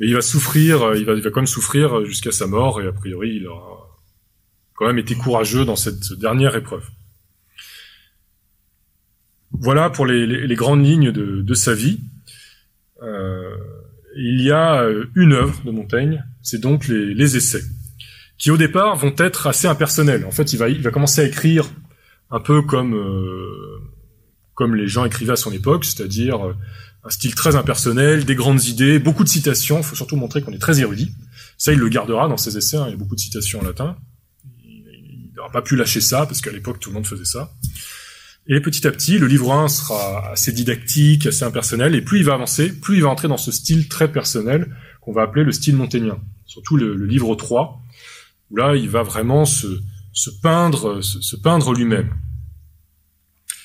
[0.00, 2.92] Mais il va souffrir, euh, il va quand même souffrir jusqu'à sa mort, et a
[2.92, 3.98] priori, il aura
[4.74, 6.88] quand même été courageux dans cette dernière épreuve.
[9.52, 12.00] Voilà pour les, grandes lignes de, sa vie.
[13.02, 13.56] Euh,
[14.16, 17.62] il y a euh, une œuvre de Montaigne, c'est donc les, essais,
[18.36, 20.24] qui au départ vont être assez impersonnels.
[20.26, 21.70] En fait, il va, commencer à écrire
[22.30, 23.80] un peu comme euh,
[24.54, 26.40] comme les gens écrivaient à son époque, c'est-à-dire
[27.04, 29.78] un style très impersonnel, des grandes idées, beaucoup de citations.
[29.78, 31.12] Il faut surtout montrer qu'on est très érudit.
[31.56, 32.76] Ça, il le gardera dans ses essais.
[32.76, 32.84] Hein.
[32.88, 33.96] Il y a beaucoup de citations en latin.
[34.64, 37.52] Il n'aura pas pu lâcher ça parce qu'à l'époque tout le monde faisait ça.
[38.50, 42.24] Et petit à petit, le livre 1 sera assez didactique, assez impersonnel, et plus il
[42.24, 45.52] va avancer, plus il va entrer dans ce style très personnel qu'on va appeler le
[45.52, 46.18] style montagnien.
[46.46, 47.82] Surtout le, livre 3,
[48.50, 49.66] où là, il va vraiment se,
[50.42, 52.14] peindre, se peindre lui-même.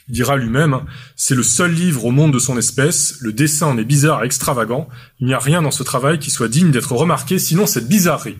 [0.09, 0.81] Il dira lui-même,
[1.15, 4.25] c'est le seul livre au monde de son espèce, le dessin en est bizarre et
[4.25, 4.89] extravagant,
[5.21, 8.37] il n'y a rien dans ce travail qui soit digne d'être remarqué, sinon cette bizarrerie.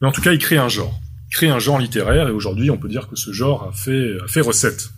[0.00, 0.96] Mais en tout cas, il crée un genre.
[1.30, 4.18] Il crée un genre littéraire, et aujourd'hui, on peut dire que ce genre a fait,
[4.40, 4.90] recette.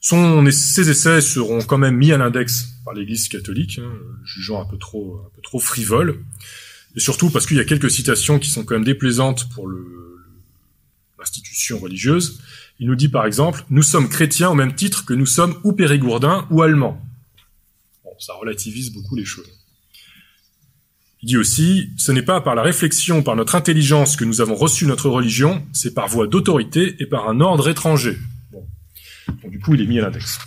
[0.00, 3.92] Ses essais seront quand même mis à l'index par l'Église catholique, hein,
[4.24, 6.24] jugeant un peu trop, un peu trop frivole,
[6.94, 9.68] et surtout parce qu'il y a quelques citations qui sont quand même déplaisantes pour
[11.18, 12.40] l'institution religieuse,
[12.78, 15.72] il nous dit par exemple, nous sommes chrétiens au même titre que nous sommes ou
[15.72, 17.02] périgourdins ou allemands.
[18.04, 19.50] Bon, ça relativise beaucoup les choses.
[21.26, 24.86] Dit aussi, ce n'est pas par la réflexion, par notre intelligence que nous avons reçu
[24.86, 28.16] notre religion, c'est par voie d'autorité et par un ordre étranger.
[28.52, 28.64] Bon.
[29.48, 30.38] Du coup, il est mis à l'index.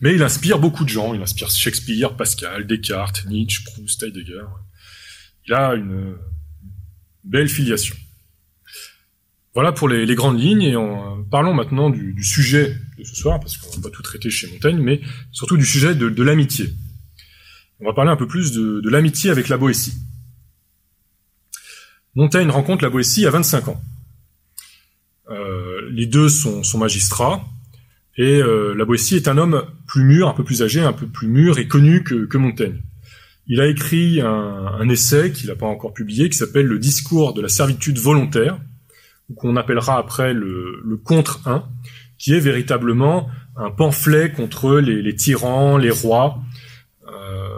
[0.00, 1.14] Mais il inspire beaucoup de gens.
[1.14, 4.46] Il inspire Shakespeare, Pascal, Descartes, Nietzsche, Proust, Heidegger.
[5.46, 6.16] Il a une
[7.22, 7.94] belle filiation.
[9.54, 13.56] Voilà pour les, grandes lignes, et en, parlons maintenant du, sujet de ce soir, parce
[13.56, 16.74] qu'on va pas tout traiter chez Montaigne, mais surtout du sujet de, l'amitié.
[17.80, 19.94] On va parler un peu plus de, l'amitié avec la Boétie.
[22.14, 23.80] Montaigne rencontre la Boétie à 25 ans.
[25.28, 27.44] Euh, les deux sont, magistrats,
[28.16, 31.06] et euh, la Boétie est un homme plus mûr, un peu plus âgé, un peu
[31.06, 32.80] plus mûr et connu que, Montaigne.
[33.46, 37.42] Il a écrit un, essai qu'il n'a pas encore publié, qui s'appelle Le discours de
[37.42, 38.58] la servitude volontaire,
[39.36, 41.62] qu'on appellera après le, contre 1,
[42.16, 46.38] qui est véritablement un pamphlet contre les, les tyrans, les rois.
[47.08, 47.55] Euh,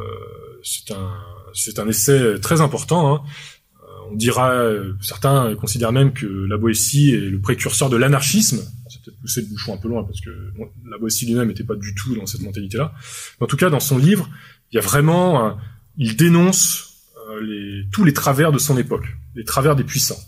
[1.54, 3.14] c'est un, essai très important.
[3.14, 3.22] Hein.
[3.82, 4.52] Euh, on dira,
[5.00, 8.60] certains considèrent même que la Boétie est le précurseur de l'anarchisme.
[8.88, 10.30] C'est peut-être pousser le bouchon un peu loin parce que
[10.90, 12.92] la Boétie lui-même n'était pas du tout dans cette mentalité-là.
[13.40, 14.28] En tout cas, dans son livre,
[14.72, 15.56] il y a vraiment,
[15.96, 16.88] il dénonce
[17.30, 19.04] euh, tous les travers de son époque,
[19.34, 20.18] les travers des puissants.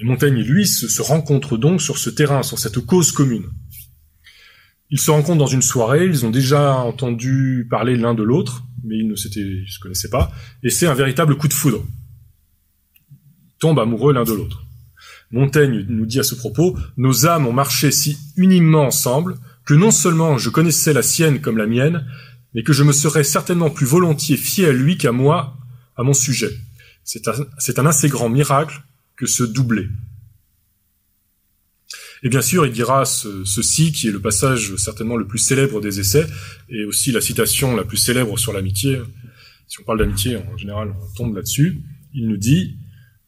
[0.00, 3.46] Et Montaigne et lui se, rencontrent donc sur ce terrain, sur cette cause commune.
[4.90, 8.96] Ils se rencontrent dans une soirée, ils ont déjà entendu parler l'un de l'autre, mais
[8.98, 9.28] ils ne se
[9.80, 11.84] connaissaient pas, et c'est un véritable coup de foudre.
[13.10, 14.64] Ils tombent amoureux l'un de l'autre.
[15.30, 19.90] Montaigne nous dit à ce propos, nos âmes ont marché si uniment ensemble que non
[19.90, 22.06] seulement je connaissais la sienne comme la mienne,
[22.54, 25.58] mais que je me serais certainement plus volontiers fié à lui qu'à moi,
[25.96, 26.50] à mon sujet.
[27.04, 27.34] C'est un,
[27.76, 28.82] un assez grand miracle
[29.16, 29.88] que ce doublé.
[32.22, 36.00] Et bien sûr, il dira ceci, qui est le passage certainement le plus célèbre des
[36.00, 36.26] essais,
[36.68, 39.00] et aussi la citation la plus célèbre sur l'amitié.
[39.68, 41.80] Si on parle d'amitié, en général, on tombe là-dessus.
[42.14, 42.78] Il nous dit,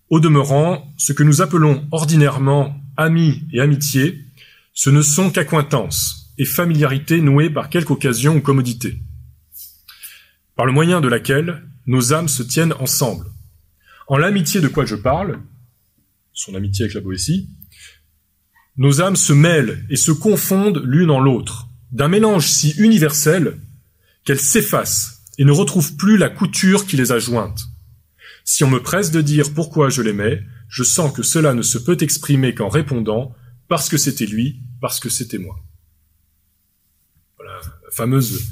[0.08, 4.24] au demeurant, ce que nous appelons ordinairement amis et amitié,
[4.72, 8.98] ce ne sont qu'accointances et familiarité nouées par quelque occasion ou commodité,
[10.56, 13.26] par le moyen de laquelle nos âmes se tiennent ensemble.
[14.08, 15.40] En l'amitié de quoi je parle,
[16.32, 17.50] son amitié avec la Boétie,
[18.76, 23.58] nos âmes se mêlent et se confondent l'une en l'autre, d'un mélange si universel
[24.24, 27.62] qu'elles s'effacent et ne retrouvent plus la couture qui les a jointes.
[28.44, 31.78] Si on me presse de dire pourquoi je l'aimais, je sens que cela ne se
[31.78, 33.34] peut exprimer qu'en répondant
[33.68, 35.56] parce que c'était lui, parce que c'était moi.
[37.36, 38.42] Voilà, la fameuse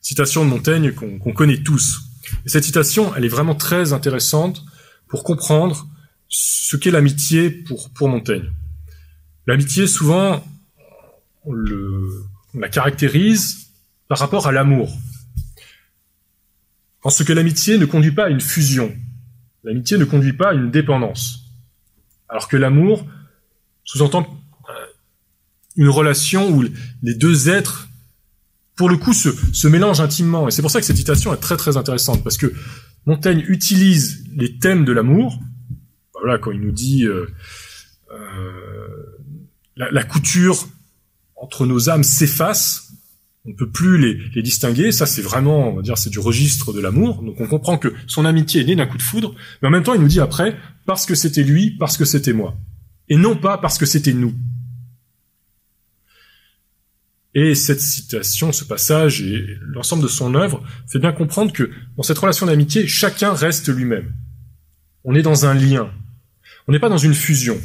[0.00, 2.00] citation de Montaigne qu'on connaît tous.
[2.46, 4.64] Et cette citation, elle est vraiment très intéressante
[5.08, 5.88] pour comprendre
[6.28, 8.52] ce qu'est l'amitié pour, pour Montaigne.
[9.48, 10.44] L'amitié, souvent,
[11.44, 11.54] on,
[12.52, 13.70] la caractérise
[14.06, 14.94] par rapport à l'amour.
[17.02, 18.94] En ce que l'amitié ne conduit pas à une fusion.
[19.64, 21.46] L'amitié ne conduit pas à une dépendance.
[22.28, 23.06] Alors que l'amour
[23.84, 24.26] sous-entend
[24.68, 24.72] euh,
[25.76, 26.62] une relation où
[27.02, 27.88] les deux êtres,
[28.76, 30.46] pour le coup, se, se mélangent intimement.
[30.46, 32.52] Et c'est pour ça que cette citation est très très intéressante, parce que
[33.06, 35.40] Montaigne utilise les thèmes de l'amour
[36.20, 37.26] voilà, quand il nous dit euh,
[38.10, 39.18] euh,
[39.78, 40.68] la, couture
[41.36, 42.92] entre nos âmes s'efface,
[43.44, 44.92] on ne peut plus les, les distinguer.
[44.92, 47.22] Ça, c'est vraiment, on va dire, c'est du registre de l'amour.
[47.22, 49.82] Donc, on comprend que son amitié est née d'un coup de foudre, mais en même
[49.82, 52.56] temps, il nous dit après parce que c'était lui, parce que c'était moi,
[53.08, 54.34] et non pas parce que c'était nous.
[57.34, 62.02] Et cette citation, ce passage et l'ensemble de son œuvre fait bien comprendre que dans
[62.02, 64.12] cette relation d'amitié, chacun reste lui-même.
[65.04, 65.90] On est dans un lien.
[66.66, 67.60] On n'est pas dans une fusion.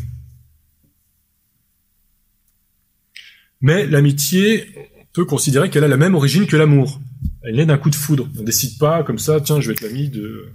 [3.63, 7.02] Mais l'amitié, on peut considérer qu'elle a la même origine que l'amour.
[7.41, 8.30] Elle naît d'un coup de foudre.
[8.38, 10.49] On décide pas comme ça, tiens, je vais être l'ami de...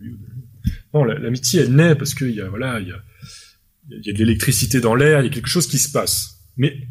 [0.00, 0.72] lui ou de lui.
[0.94, 3.02] Non, l'amitié, elle naît parce qu'il y a, voilà, il y a,
[3.90, 6.38] il y a de l'électricité dans l'air, il y a quelque chose qui se passe.
[6.56, 6.88] Mais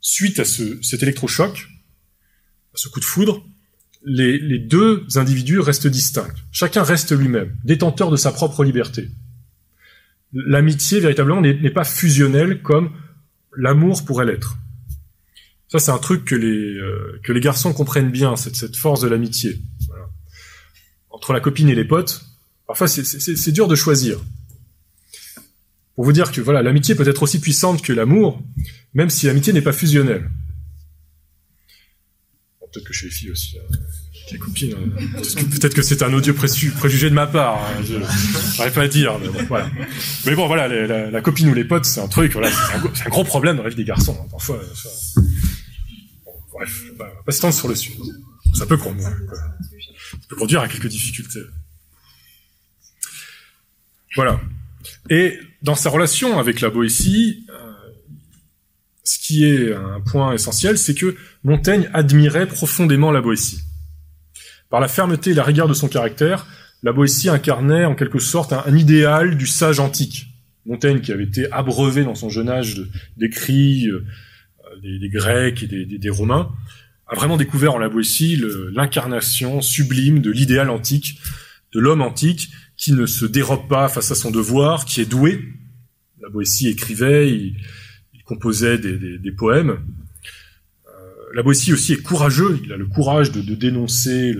[0.00, 1.68] suite à ce, cet électrochoc,
[2.74, 3.44] à ce coup de foudre,
[4.04, 6.28] les deux individus restent distincts.
[6.50, 9.08] Chacun reste lui-même, détenteur de sa propre liberté
[10.32, 12.90] l'amitié véritablement n'est pas fusionnelle comme
[13.56, 14.56] l'amour pourrait l'être.
[15.68, 19.00] Ça, c'est un truc que les euh, que les garçons comprennent bien, cette, cette force
[19.00, 19.60] de l'amitié.
[21.10, 22.24] Entre la copine et les potes,
[22.66, 24.18] parfois c'est dur de choisir.
[25.94, 28.42] Pour vous dire que voilà, l'amitié peut être aussi puissante que l'amour,
[28.94, 30.30] même si l'amitié n'est pas fusionnelle.
[32.60, 33.58] Peut-être que chez les filles aussi.
[33.58, 33.76] Hein
[34.30, 34.36] Hein.
[35.50, 37.60] Peut-être que c'est un odieux préjugé de ma part.
[37.60, 39.18] Hein, pas à dire.
[39.20, 39.70] Mais bon, voilà.
[40.26, 42.36] Mais bon, voilà, la, copine ou les potes, c'est un truc.
[42.94, 44.16] C'est un, gros problème dans la vie des garçons.
[44.20, 44.60] Hein, parfois.
[46.24, 47.98] Bon, bref, on va pas sur le sujet.
[48.54, 51.40] Ça peut conduire, ça peut conduire à quelques difficultés.
[54.14, 54.40] Voilà.
[55.08, 57.72] Et dans sa relation avec la Boétie, euh,
[59.04, 63.62] ce qui est un point essentiel, c'est que Montaigne admirait profondément la Boétie.
[64.72, 66.46] Par la fermeté et la rigueur de son caractère,
[66.82, 70.28] la Boétie incarnait en quelque sorte un, idéal du sage antique.
[70.64, 72.80] Montaigne, qui avait été abreuvé dans son jeune âge
[73.18, 74.02] d'écrits euh,
[74.82, 76.50] des, Grecs et des, Romains,
[77.06, 81.20] a vraiment découvert en la Boétie l'incarnation sublime de l'idéal antique,
[81.74, 85.38] de l'homme antique, qui ne se dérobe pas face à son devoir, qui est doué.
[86.22, 87.56] La Boétie écrivait, il,
[88.24, 89.80] composait des, poèmes.
[91.34, 94.34] La Boétie aussi est courageux, il a le courage de, dénoncer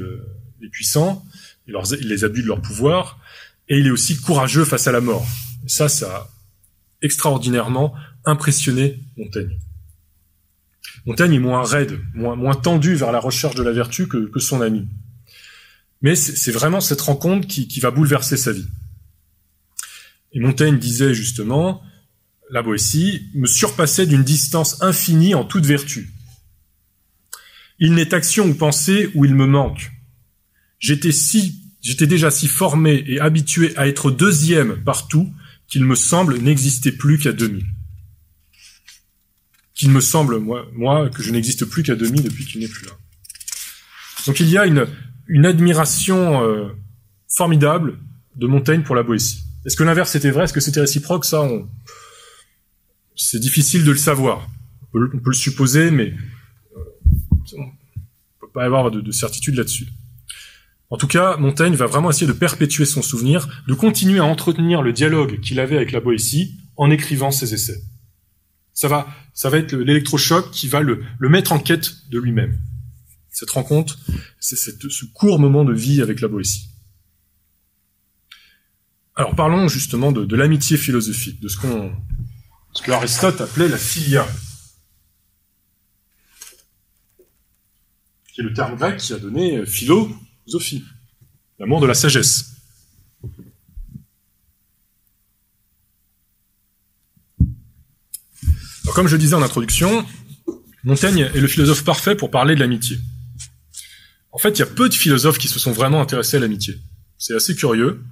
[0.61, 1.25] les puissants,
[1.67, 3.19] et les abus de leur pouvoir,
[3.69, 5.27] et il est aussi courageux face à la mort.
[5.67, 6.31] Ça, ça a
[7.01, 9.59] extraordinairement impressionné Montaigne.
[11.07, 14.89] Montaigne est moins raide, moins, tendu vers la recherche de la vertu que, son ami.
[16.01, 18.67] Mais c'est vraiment cette rencontre qui, va bouleverser sa vie.
[20.33, 21.83] Et Montaigne disait justement,
[22.51, 26.13] la Boétie me surpassait d'une distance infinie en toute vertu.
[27.79, 29.93] Il n'est action ou pensée où il me manque.
[30.79, 35.33] J'étais si, j'étais déjà si formé et habitué à être deuxième partout
[35.69, 37.65] qu'il me semble n'exister plus qu'à demi.
[39.75, 42.93] Qu'il me semble, moi, que je n'existe plus qu'à demi depuis qu'il n'est plus là.
[44.27, 46.69] Donc il y a une, admiration euh,
[47.29, 47.99] formidable
[48.37, 49.43] de Montaigne pour la Boétie.
[49.65, 50.45] Est-ce que l'inverse était vrai?
[50.45, 51.25] Est-ce que c'était réciproque?
[51.25, 51.69] Ça, on...
[53.17, 54.49] c'est difficile de le savoir.
[54.95, 56.13] On peut, le supposer, mais
[58.53, 59.89] pas avoir de, de certitude là-dessus.
[60.91, 64.83] En tout cas, Montaigne va vraiment essayer de perpétuer son souvenir, de continuer à entretenir
[64.83, 67.83] le dialogue qu'il avait avec la Boétie en écrivant ses essais.
[68.75, 72.59] Ça va, ça va être l'électrochoc qui va le, le mettre en quête de lui-même.
[73.31, 73.99] Cette rencontre,
[74.39, 76.69] c'est ce court moment de vie avec la Boétie.
[79.15, 81.93] Alors parlons justement de, l'amitié philosophique, de ce qu'on,
[82.73, 84.27] ce que Aristote appelait la philia,
[88.33, 90.11] qui est le terme grec qui a donné philo
[90.47, 90.85] Sophie,
[91.59, 92.53] l'amour de la sagesse.
[98.95, 100.07] comme je disais en introduction,
[100.85, 102.99] Montaigne est le philosophe parfait pour parler de l'amitié.
[104.33, 106.79] En fait, il y a peu de philosophes qui se sont vraiment intéressés à l'amitié.
[107.19, 108.03] C'est assez curieux.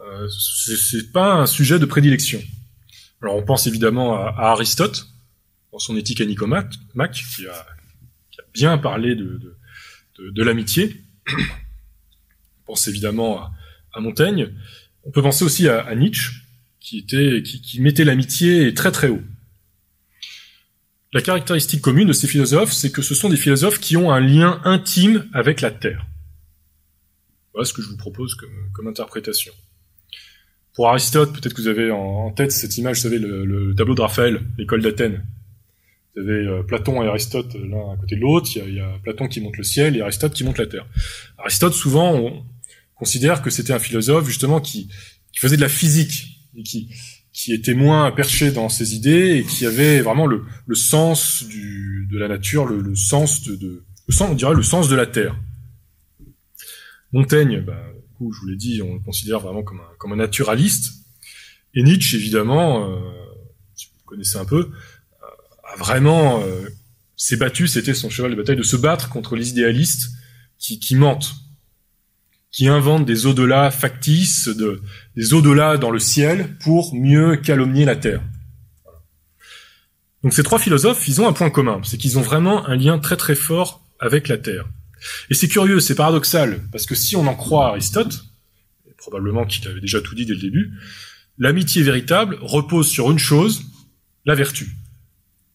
[0.00, 2.42] Euh, c'est pas un sujet de prédilection.
[3.22, 5.06] Alors, on pense évidemment à, Aristote
[5.72, 7.66] dans son Éthique à qui a,
[8.56, 9.38] bien parlé de,
[10.18, 10.96] de l'amitié.
[11.28, 13.50] On pense évidemment
[13.92, 14.48] à, Montaigne.
[15.04, 16.32] On peut penser aussi à, Nietzsche,
[16.80, 19.22] qui, était, qui, mettait l'amitié très très haut.
[21.12, 24.20] La caractéristique commune de ces philosophes, c'est que ce sont des philosophes qui ont un
[24.20, 26.06] lien intime avec la Terre.
[27.54, 28.34] Voilà ce que je vous propose
[28.74, 29.52] comme, interprétation.
[30.74, 34.02] Pour Aristote, peut-être que vous avez en, tête cette image, vous savez, le tableau de
[34.02, 35.24] Raphaël, l'école d'Athènes.
[36.16, 38.48] Vous avez euh, Platon et Aristote l'un à côté de l'autre.
[38.56, 40.86] Il, y, a, Platon qui monte le ciel et Aristote qui monte la terre.
[41.38, 42.44] Aristote, souvent, on
[42.94, 44.88] considère que c'était un philosophe justement qui,
[45.34, 46.88] faisait de la physique et qui,
[47.52, 52.28] était moins perché dans ses idées et qui avait vraiment le, le sens de la
[52.28, 55.36] nature, le, le sens de, le on dirait le sens de la terre.
[57.12, 60.92] Montaigne, bah, du coup, je vous l'ai dit, on le considère vraiment comme un, naturaliste.
[61.74, 62.98] Et Nietzsche, évidemment, euh,
[63.74, 64.70] si vous connaissez un peu,
[65.76, 66.68] vraiment euh,
[67.16, 70.10] s'est battu, c'était son cheval de bataille, de se battre contre les idéalistes
[70.58, 71.34] qui, mentent,
[72.50, 74.82] qui inventent des au-delà factices, de,
[75.16, 78.22] des au-delà dans le ciel pour mieux calomnier la terre.
[80.22, 82.98] Donc ces trois philosophes, ils ont un point commun, c'est qu'ils ont vraiment un lien
[82.98, 84.66] très très fort avec la terre.
[85.30, 88.24] Et c'est curieux, c'est paradoxal, parce que si on en croit Aristote,
[88.96, 90.72] probablement qu'il avait déjà tout dit dès le début,
[91.38, 93.62] l'amitié véritable repose sur une chose,
[94.24, 94.74] la vertu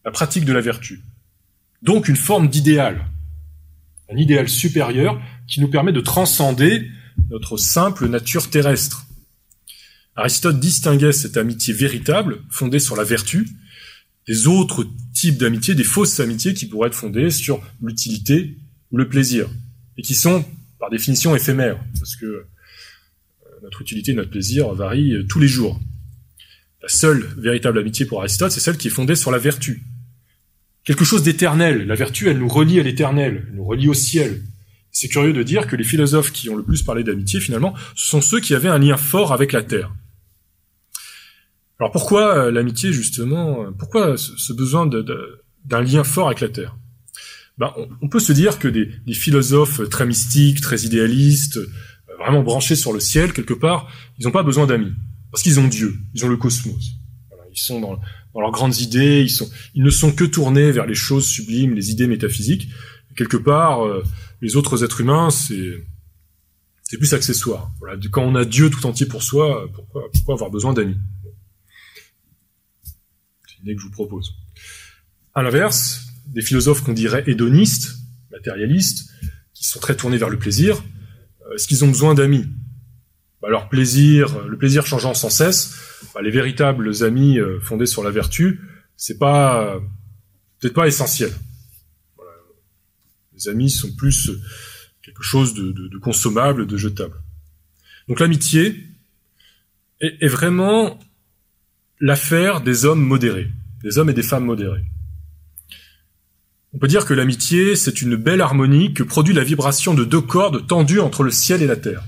[0.05, 1.01] la pratique de la vertu.
[1.81, 3.07] Donc une forme d'idéal,
[4.11, 6.89] un idéal supérieur qui nous permet de transcender
[7.29, 9.05] notre simple nature terrestre.
[10.15, 13.47] Aristote distinguait cette amitié véritable, fondée sur la vertu,
[14.27, 18.57] des autres types d'amitié, des fausses amitiés qui pourraient être fondées sur l'utilité
[18.91, 19.49] ou le plaisir,
[19.97, 20.45] et qui sont
[20.79, 22.43] par définition éphémères, parce que euh,
[23.63, 25.79] notre utilité et notre plaisir varient euh, tous les jours.
[26.81, 29.83] La seule véritable amitié pour Aristote, c'est celle qui est fondée sur la vertu,
[30.83, 31.85] quelque chose d'éternel.
[31.85, 34.41] La vertu, elle nous relie à l'éternel, elle nous relie au ciel.
[34.91, 38.07] C'est curieux de dire que les philosophes qui ont le plus parlé d'amitié, finalement, ce
[38.07, 39.93] sont ceux qui avaient un lien fort avec la terre.
[41.79, 46.77] Alors pourquoi euh, l'amitié, justement euh, Pourquoi ce besoin d'un lien fort avec la terre?
[47.57, 51.69] Ben, on, peut se dire que des, philosophes très mystiques, très idéalistes, euh,
[52.19, 53.87] vraiment branchés sur le ciel, quelque part,
[54.19, 54.93] ils n'ont pas besoin d'amis.
[55.31, 56.91] Parce qu'ils ont Dieu, ils ont le cosmos.
[57.51, 57.99] ils sont dans,
[58.39, 59.25] leurs grandes idées,
[59.73, 62.69] ils, ne sont que tournés vers les choses sublimes, les idées métaphysiques.
[63.15, 64.03] quelque part, euh,
[64.41, 65.83] les autres êtres humains, c'est
[66.91, 67.71] c'est plus accessoire.
[67.79, 70.97] Voilà, quand on a Dieu tout entier pour soi, pourquoi, avoir besoin d'amis?
[72.83, 74.35] C'est une idée que je vous propose.
[75.33, 77.95] À l'inverse, des philosophes qu'on dirait hédonistes,
[78.29, 79.09] matérialistes,
[79.53, 80.83] qui sont très tournés vers le plaisir,
[81.45, 82.45] euh, est-ce qu'ils ont besoin d'amis?
[83.41, 85.77] Bah, Leur plaisir, le plaisir changeant sans cesse,
[86.13, 88.61] bah, les véritables amis euh, fondés sur la vertu,
[88.95, 89.79] c'est pas
[90.59, 91.31] peut-être pas essentiel.
[93.33, 94.29] Les amis sont plus
[95.01, 97.15] quelque chose de, consommable, de jetable.
[98.07, 98.87] Donc l'amitié
[99.99, 100.99] est, vraiment
[101.99, 103.49] l'affaire des hommes modérés,
[103.83, 104.85] des hommes et des femmes modérés.
[106.73, 110.21] On peut dire que l'amitié, c'est une belle harmonie que produit la vibration de deux
[110.21, 112.03] cordes tendues entre le ciel et la terre.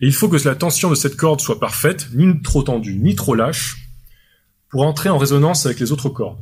[0.00, 3.14] Et il faut que la tension de cette corde soit parfaite, ni trop tendue, ni
[3.14, 3.76] trop lâche,
[4.70, 6.40] pour entrer en résonance avec les autres cordes.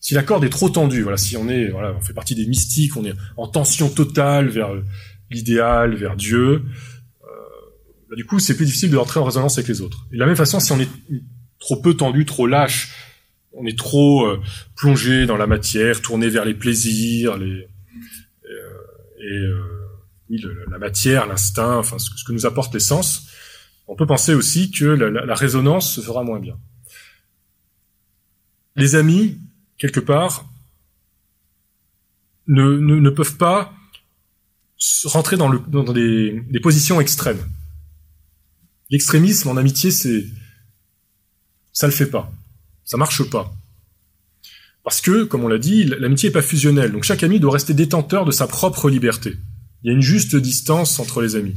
[0.00, 2.46] Si la corde est trop tendue, voilà, si on est, voilà, on fait partie des
[2.46, 4.70] mystiques, on est en tension totale vers
[5.30, 6.62] l'idéal, vers Dieu,
[7.22, 7.26] euh,
[8.08, 10.06] bah, du coup, c'est plus difficile de rentrer en résonance avec les autres.
[10.12, 10.88] Et de la même façon, si on est
[11.58, 12.94] trop peu tendu, trop lâche,
[13.52, 14.40] on est trop euh,
[14.76, 17.66] plongé dans la matière, tourné vers les plaisirs, les
[18.44, 18.78] euh,
[19.20, 19.77] et
[20.30, 23.28] oui, la matière, l'instinct, enfin ce, que nous apporte les sens,
[23.86, 26.58] on peut penser aussi que la, résonance se fera moins bien.
[28.76, 29.38] Les amis,
[29.78, 30.46] quelque part,
[32.46, 33.72] ne, peuvent pas
[35.04, 35.50] rentrer dans,
[35.92, 37.42] des, positions extrêmes.
[38.90, 40.26] L'extrémisme en amitié, c'est
[41.72, 42.30] ça le fait pas,
[42.84, 43.52] ça marche pas.
[44.82, 47.74] Parce que, comme on l'a dit, l'amitié est pas fusionnelle, donc chaque ami doit rester
[47.74, 49.36] détenteur de sa propre liberté.
[49.82, 51.56] Il y a une juste distance entre les amis.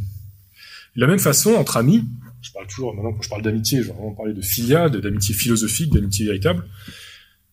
[0.96, 2.04] De la même façon, entre amis,
[2.42, 5.34] je parle toujours, maintenant quand je parle d'amitié, je vais vraiment parler de filiade, d'amitié
[5.34, 6.66] philosophique, d'amitié véritable,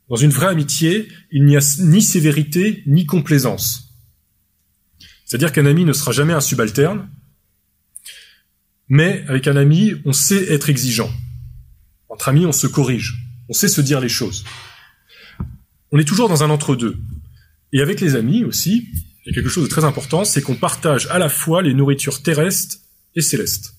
[0.09, 3.95] dans une vraie amitié, il n'y a ni sévérité ni complaisance.
[5.25, 7.11] C'est-à-dire qu'un ami ne sera jamais un subalterne,
[8.89, 11.11] mais avec un ami, on sait être exigeant.
[12.09, 13.19] Entre amis, on se corrige,
[13.51, 14.45] on sait se dire les choses.
[15.93, 16.99] On est toujours dans un entre-deux.
[17.75, 18.89] Et avec les amis aussi,
[19.31, 22.79] a quelque chose de très important, c'est qu'on partage à la fois les nourritures terrestres
[23.14, 23.74] et célestes.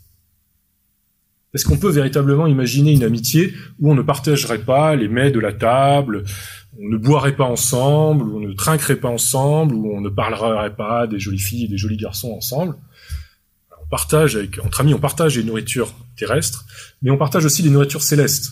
[1.53, 5.39] Est-ce qu'on peut véritablement imaginer une amitié où on ne partagerait pas les mets de
[5.39, 6.25] la table,
[6.79, 10.75] on ne boirait pas ensemble, où on ne trinquerait pas ensemble, où on ne parlerait
[10.75, 12.75] pas des jolies filles et des jolis garçons ensemble?
[13.81, 16.65] On partage avec, entre amis, on partage les nourritures terrestres,
[17.01, 18.51] mais on partage aussi les nourritures célestes.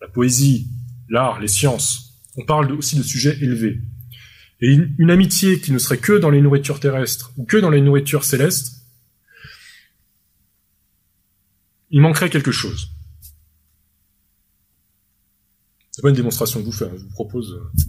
[0.00, 0.66] La poésie,
[1.08, 2.14] l'art, les sciences.
[2.36, 3.78] On parle aussi de sujets élevés.
[4.62, 7.80] Et une amitié qui ne serait que dans les nourritures terrestres ou que dans les
[7.80, 8.82] nourritures célestes,
[11.90, 12.88] il manquerait quelque chose.
[15.90, 17.52] C'est pas une démonstration que je vous fais, hein, je vous propose.
[17.52, 17.82] Euh,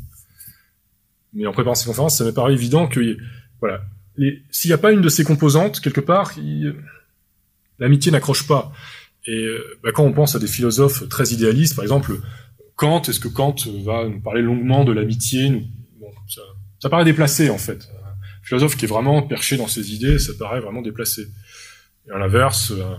[1.34, 3.18] mais en préparant ces conférences, ça me paraît évident que,
[3.60, 3.82] voilà,
[4.52, 6.34] s'il n'y a pas une de ces composantes, quelque part,
[7.80, 8.74] l'amitié n'accroche pas.
[9.26, 12.20] Et euh, bah, quand on pense à des philosophes très idéalistes, par exemple,
[12.76, 13.56] Kant, est-ce que Kant
[13.86, 15.64] va nous parler longuement de l'amitié
[16.84, 17.90] ça, paraît déplacé, en fait.
[18.04, 21.28] Un philosophe qui est vraiment perché dans ses idées, ça paraît vraiment déplacé.
[22.08, 22.96] Et à l'inverse, euh,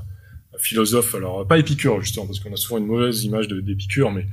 [0.58, 4.26] philosophes, alors pas Épicure justement, parce qu'on a souvent une mauvaise image d'Épicure, mais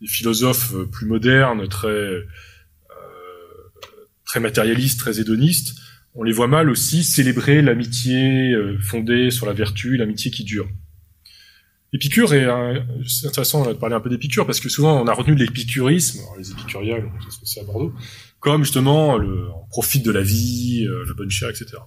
[0.00, 2.26] des philosophes euh, plus modernes, très euh,
[4.24, 5.74] très matérialistes, très hédonistes,
[6.14, 10.68] on les voit mal aussi célébrer l'amitié euh, fondée sur la vertu, l'amitié qui dure.
[11.94, 12.46] Épicure est
[13.06, 16.50] c'est intéressant de parler un peu d'Épicure parce que souvent on a retenu l'épicurisme, les
[16.50, 17.92] épicuriens, c'est ce que c'est à Bordeaux,
[18.42, 21.78] comme justement le on profite de la vie, la bonne chair, etc.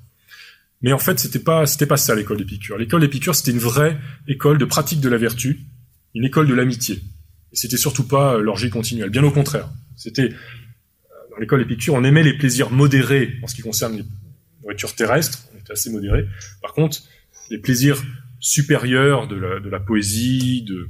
[0.82, 2.78] Mais en fait, c'était pas, c'était pas ça l'école d'Épicure.
[2.78, 3.98] L'école d'Épicure, c'était une vraie
[4.28, 5.62] école de pratique de la vertu,
[6.14, 7.02] une école de l'amitié.
[7.52, 9.10] Et c'était surtout pas l'orgie continuelle.
[9.10, 9.70] Bien au contraire.
[9.96, 14.04] C'était, euh, dans l'école d'Épicure, on aimait les plaisirs modérés en ce qui concerne les
[14.62, 15.48] nourritures terrestres.
[15.56, 16.28] On était assez modérés.
[16.62, 17.02] Par contre,
[17.50, 18.04] les plaisirs
[18.40, 20.90] supérieurs de la, de la poésie, de, euh,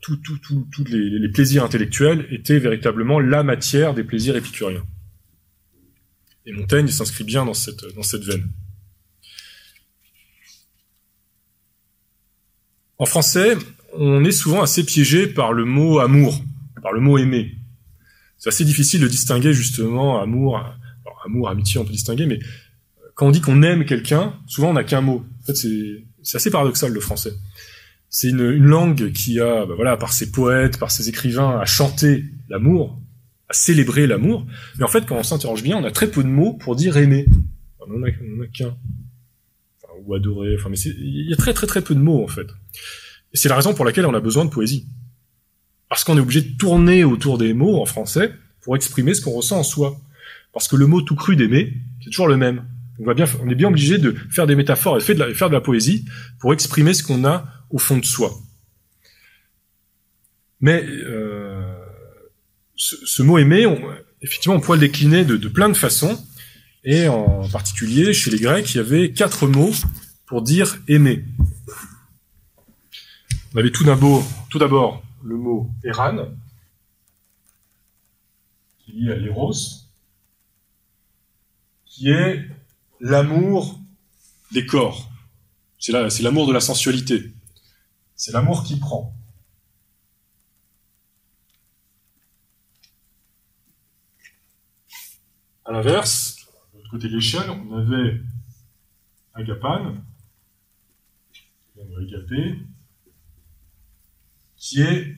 [0.00, 4.84] tous tout, les, plaisirs intellectuels étaient véritablement la matière des plaisirs épicuriens.
[6.46, 8.50] Et Montaigne s'inscrit bien dans cette, dans cette veine.
[12.98, 13.56] En français,
[13.94, 16.40] on est souvent assez piégé par le mot amour,
[16.82, 17.56] par le mot aimer.
[18.38, 20.60] C'est assez difficile de distinguer justement amour,
[21.24, 22.40] amour, amitié, on peut distinguer, mais
[23.14, 25.24] quand on dit qu'on aime quelqu'un, souvent on n'a qu'un mot.
[25.42, 27.32] En fait, c'est assez paradoxal le français.
[28.14, 31.64] C'est une, une, langue qui a, bah voilà, par ses poètes, par ses écrivains, a
[31.64, 33.00] chanté l'amour,
[33.50, 34.46] célébrer l'amour.
[34.76, 36.98] Mais en fait, quand on s'interroge bien, on a très peu de mots pour dire
[36.98, 37.26] aimer.
[37.80, 38.10] on n'en a,
[38.52, 38.76] qu'un.
[40.04, 40.54] ou adorer.
[40.58, 42.46] Enfin, mais il y a très très très peu de mots en fait.
[43.32, 44.86] Et c'est la raison pour laquelle on a besoin de poésie.
[45.88, 49.32] Parce qu'on est obligé de tourner autour des mots en français pour exprimer ce qu'on
[49.32, 49.98] ressent en soi.
[50.52, 51.72] Parce que le mot tout cru d'aimer,
[52.04, 52.64] c'est toujours le même.
[52.98, 55.54] On, va bien, on est bien obligé de faire des métaphores et de faire de
[55.54, 56.04] la poésie
[56.40, 58.32] pour exprimer ce qu'on a au fond de soi.
[60.60, 61.74] Mais euh,
[62.76, 63.66] ce, mot aimer,
[64.20, 66.24] effectivement, on pourrait le décliner de, plein de façons.
[66.84, 69.72] Et en particulier, chez les Grecs, il y avait quatre mots
[70.26, 71.24] pour dire aimer.
[73.54, 76.28] On avait tout d'abord, le mot eran,
[78.78, 79.16] qui est lié à
[81.86, 82.48] qui est
[83.00, 83.78] l'amour
[84.52, 85.10] des corps.
[85.78, 85.92] C'est
[86.22, 87.32] l'amour de la sensualité.
[88.24, 89.12] C'est l'amour qui prend.
[95.64, 96.36] À l'inverse,
[96.72, 98.20] de l'autre côté de l'échelle, on avait
[99.34, 99.96] Agapan,
[104.56, 105.16] qui est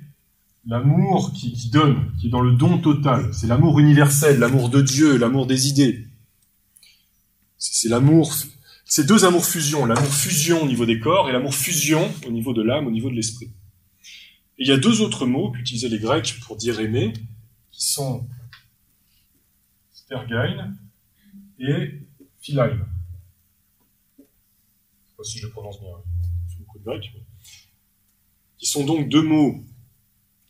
[0.64, 3.34] l'amour qui, donne, qui est dans le don total.
[3.34, 6.08] C'est l'amour universel, l'amour de Dieu, l'amour des idées.
[7.58, 8.32] C'est l'amour,
[8.94, 12.54] c'est deux amours fusion, l'amour fusion au niveau des corps et l'amour fusion au niveau
[12.54, 13.50] de l'âme, au niveau de l'esprit.
[14.56, 17.12] Et il y a deux autres mots qu'utilisaient les Grecs pour dire aimer,
[17.72, 18.24] qui sont
[19.92, 20.76] stergain
[21.58, 22.02] et
[22.40, 22.70] philain.
[24.16, 25.90] Je sais pas si je le prononce bien,
[26.48, 27.10] c'est beaucoup de grec.
[28.58, 29.64] Qui sont donc deux mots.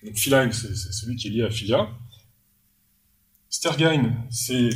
[0.03, 1.89] Donc philain, c'est celui qui est lié à philia.
[3.49, 4.69] Stergain, c'est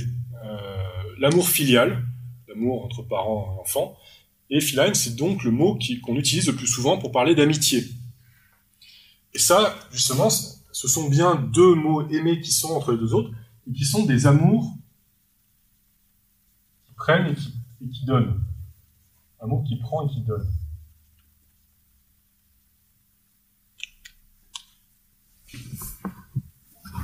[0.43, 2.08] euh, l'amour filial,
[2.49, 3.97] l'amour entre parents et enfants.
[4.51, 7.85] Et philine, c'est donc le mot qu'on utilise le plus souvent pour parler d'amitié.
[9.35, 13.31] Et ça, justement, ce sont bien deux mots aimés qui sont entre les deux autres,
[13.69, 14.75] et qui sont des amours
[16.87, 17.53] qui prennent et qui,
[17.85, 18.43] et qui donnent.
[19.41, 20.49] Amour qui prend et qui donne.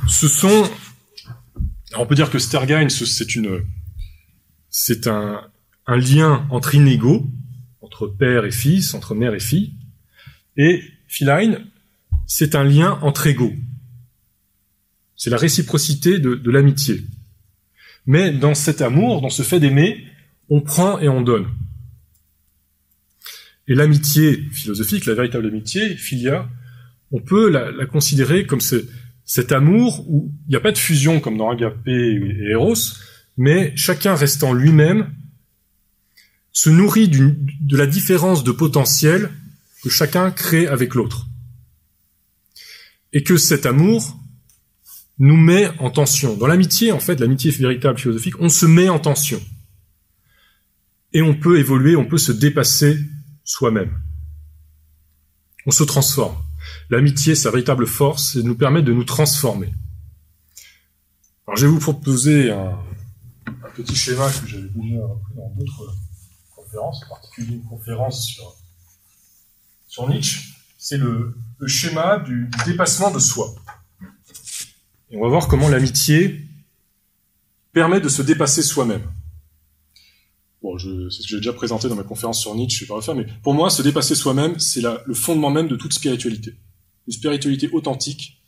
[0.08, 0.70] Ce sont,
[1.96, 3.64] on peut dire que Stergain, c'est une,
[4.76, 5.40] c'est un,
[5.86, 7.30] lien entre inégaux,
[7.80, 9.74] entre père et fils, entre mère et fille.
[10.56, 11.64] Et philine,
[12.26, 13.52] c'est un lien entre égaux.
[15.14, 17.04] C'est la réciprocité de, l'amitié.
[18.06, 20.04] Mais dans cet amour, dans ce fait d'aimer,
[20.48, 21.46] on prend et on donne.
[23.68, 26.48] Et l'amitié philosophique, la véritable amitié, philia,
[27.12, 28.84] on peut la, considérer comme ce,
[29.24, 32.74] cet amour où il n'y a pas de fusion comme dans Agapé et Eros,
[33.36, 35.14] mais chacun restant lui-même
[36.52, 39.30] se nourrit de la différence de potentiel
[39.82, 41.26] que chacun crée avec l'autre.
[43.12, 44.18] Et que cet amour
[45.18, 46.36] nous met en tension.
[46.36, 49.40] Dans l'amitié, en fait, l'amitié véritable philosophique, on se met en tension.
[51.12, 52.98] Et on peut évoluer, on peut se dépasser
[53.44, 54.00] soi-même.
[55.66, 56.36] On se transforme.
[56.90, 59.72] L'amitié, sa véritable force, nous permettre de nous transformer.
[61.46, 62.78] Alors je vais vous proposer un,
[63.74, 65.94] petit schéma que j'avais déjà repris dans d'autres
[66.54, 68.56] conférences, en particulier une conférence sur,
[69.88, 70.40] sur Nietzsche,
[70.78, 71.34] c'est le,
[71.66, 73.54] schéma du, dépassement de soi.
[75.10, 76.46] Et on va voir comment l'amitié
[77.72, 79.02] permet de se dépasser soi-même.
[80.62, 82.94] Bon, c'est ce que j'ai déjà présenté dans ma conférence sur Nietzsche, je vais pas
[82.94, 86.54] refaire, mais pour moi, se dépasser soi-même, c'est le fondement même de toute spiritualité.
[87.06, 88.40] Une spiritualité authentique,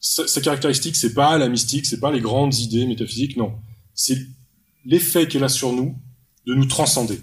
[0.00, 3.58] sa, sa caractéristique, c'est pas la mystique, c'est pas les grandes idées métaphysiques, non
[3.96, 4.18] c'est
[4.84, 5.98] l'effet qu'elle a sur nous
[6.46, 7.20] de nous transcender,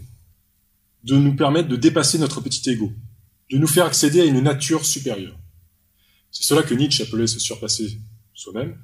[1.05, 2.91] de nous permettre de dépasser notre petit ego,
[3.51, 5.37] de nous faire accéder à une nature supérieure.
[6.31, 7.99] C'est cela que Nietzsche appelait se surpasser
[8.33, 8.75] soi-même.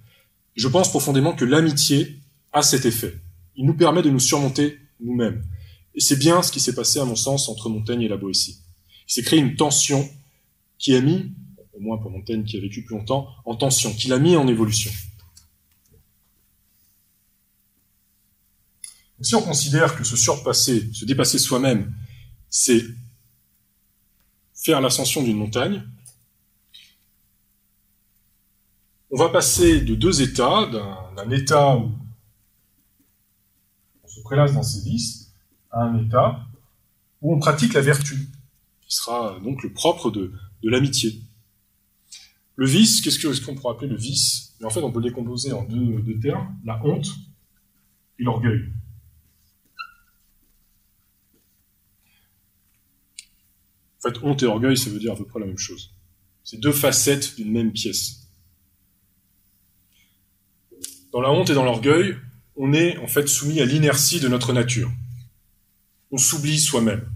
[0.56, 2.20] Je pense profondément que l'amitié
[2.54, 3.20] a cet effet.
[3.56, 5.44] Il nous permet de nous surmonter nous-mêmes.
[5.96, 8.60] Et c'est bien ce qui s'est passé, à mon sens, entre Montaigne et la Boétie.
[9.08, 10.08] Il s'est créé une tension
[10.78, 11.32] qui a mis,
[11.74, 14.48] au moins pour Montaigne qui a vécu plus longtemps, en tension, qui l'a mis en
[14.48, 14.92] évolution.
[19.22, 21.94] Si on considère que se surpasser, se dépasser soi-même,
[22.50, 22.84] c'est
[24.54, 25.84] faire l'ascension d'une montagne,
[29.12, 30.68] on va passer de deux états,
[31.16, 31.92] d'un état où
[34.04, 35.34] on se prélasse dans ses vices,
[35.72, 36.46] à un état
[37.22, 38.30] où on pratique la vertu,
[38.82, 40.32] qui sera donc le propre de,
[40.64, 41.22] l'amitié.
[42.56, 44.56] Le vice, qu'est-ce qu'on pourrait appeler le vice?
[44.64, 47.08] En fait, on peut le décomposer en deux termes, la honte
[48.20, 48.70] et l'orgueil.
[54.00, 55.94] En fait, honte et orgueil, ça veut dire à peu près la même chose.
[56.44, 58.28] C'est deux facettes d'une même pièce.
[61.12, 62.16] Dans la honte et dans l'orgueil,
[62.56, 64.92] on est en fait soumis à l'inertie de notre nature.
[66.12, 67.08] On s'oublie soi-même.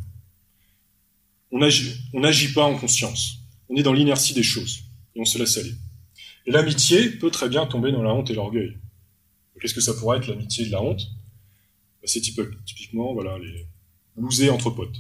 [1.51, 3.39] On n'agit pas en conscience.
[3.69, 4.81] On est dans l'inertie des choses
[5.15, 5.73] et on se laisse aller.
[6.45, 8.77] Et l'amitié peut très bien tomber dans la honte et l'orgueil.
[9.61, 11.01] Qu'est-ce que ça pourrait être l'amitié de la honte?
[12.01, 13.67] Bah, c'est typiquement voilà, les
[14.17, 14.97] louser entre potes.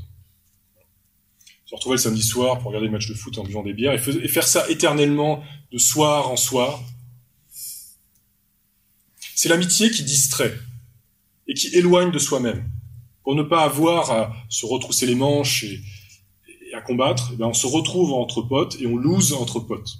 [1.73, 3.93] Se retrouver le samedi soir pour regarder le match de foot en buvant des bières
[3.93, 6.79] et, faire ça éternellement de soir en soir.
[9.33, 10.55] C'est l'amitié qui distrait
[11.47, 12.69] et qui éloigne de soi-même.
[13.23, 15.81] Pour ne pas avoir à se retrousser les manches et,
[16.75, 19.97] à combattre, eh ben, on se retrouve entre potes et on lose entre potes.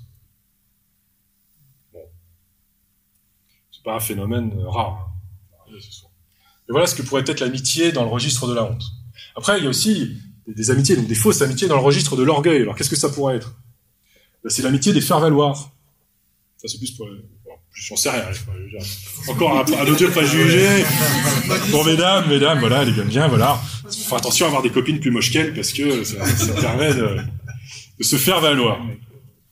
[1.92, 2.04] Bon.
[3.72, 5.12] C'est pas un phénomène rare.
[5.68, 5.76] Hein.
[6.70, 8.84] Et voilà ce que pourrait être l'amitié dans le registre de la honte.
[9.36, 12.24] Après, il y a aussi des, amitiés, donc des fausses amitiés dans le registre de
[12.24, 12.62] l'orgueil.
[12.62, 13.56] Alors qu'est-ce que ça pourrait être?
[14.44, 15.72] Ben, C'est l'amitié des faire-valoir.
[16.58, 17.08] Ça c'est plus pour...
[17.08, 18.24] plus j'en sais rien.
[19.28, 20.86] Encore un, un autre préjugé.
[21.72, 23.60] Pour mesdames, mesdames, voilà, les gars bien, voilà.
[24.08, 26.18] Faut attention à avoir des copines plus moches qu'elles parce que ça,
[26.60, 27.18] permet de,
[28.02, 28.80] se faire valoir.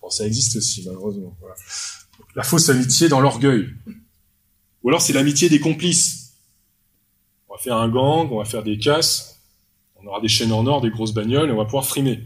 [0.01, 1.35] Bon, ça existe aussi, malheureusement.
[2.35, 3.69] La fausse amitié dans l'orgueil.
[4.83, 6.21] Ou alors c'est l'amitié des complices
[7.51, 9.30] on va faire un gang, on va faire des casses,
[10.01, 12.19] on aura des chaînes en or, des grosses bagnoles, et on va pouvoir frimer.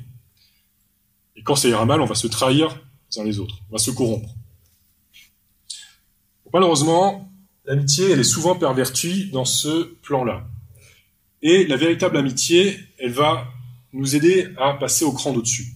[1.35, 3.79] Et quand ça ira mal, on va se trahir les uns les autres, on va
[3.79, 4.29] se corrompre.
[6.53, 7.29] malheureusement,
[7.65, 10.47] l'amitié, elle est souvent pervertie dans ce plan-là.
[11.41, 13.47] Et la véritable amitié, elle va
[13.93, 15.67] nous aider à passer au cran d'au-dessus.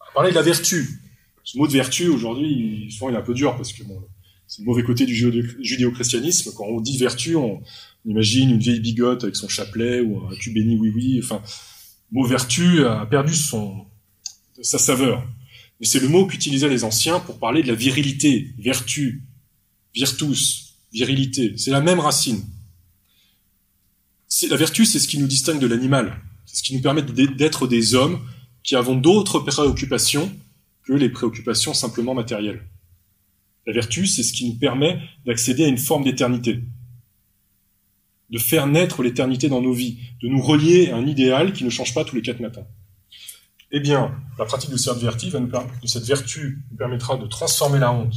[0.00, 1.00] On va parler de la vertu.
[1.44, 4.02] Ce mot de vertu, aujourd'hui, souvent il est un peu dur parce que bon,
[4.46, 6.52] c'est le mauvais côté du judéo-christianisme.
[6.56, 7.60] Quand on dit vertu, on,
[8.06, 11.20] imagine une vieille bigote avec son chapelet ou un cul béni oui oui.
[11.22, 11.42] Enfin,
[12.12, 13.86] le mot vertu a perdu son
[14.62, 15.26] sa saveur.
[15.80, 19.22] Mais c'est le mot qu'utilisaient les anciens pour parler de la virilité, vertu,
[19.94, 21.54] virtus, virilité.
[21.56, 22.42] C'est la même racine.
[24.48, 26.20] La vertu, c'est ce qui nous distingue de l'animal.
[26.46, 28.20] C'est ce qui nous permet d'être des hommes
[28.62, 30.30] qui avons d'autres préoccupations
[30.84, 32.62] que les préoccupations simplement matérielles.
[33.66, 36.60] La vertu, c'est ce qui nous permet d'accéder à une forme d'éternité,
[38.30, 41.70] de faire naître l'éternité dans nos vies, de nous relier à un idéal qui ne
[41.70, 42.66] change pas tous les quatre matins.
[43.70, 47.26] Eh bien, la pratique de cette vertu, va nous de cette vertu nous permettra de
[47.26, 48.14] transformer la honte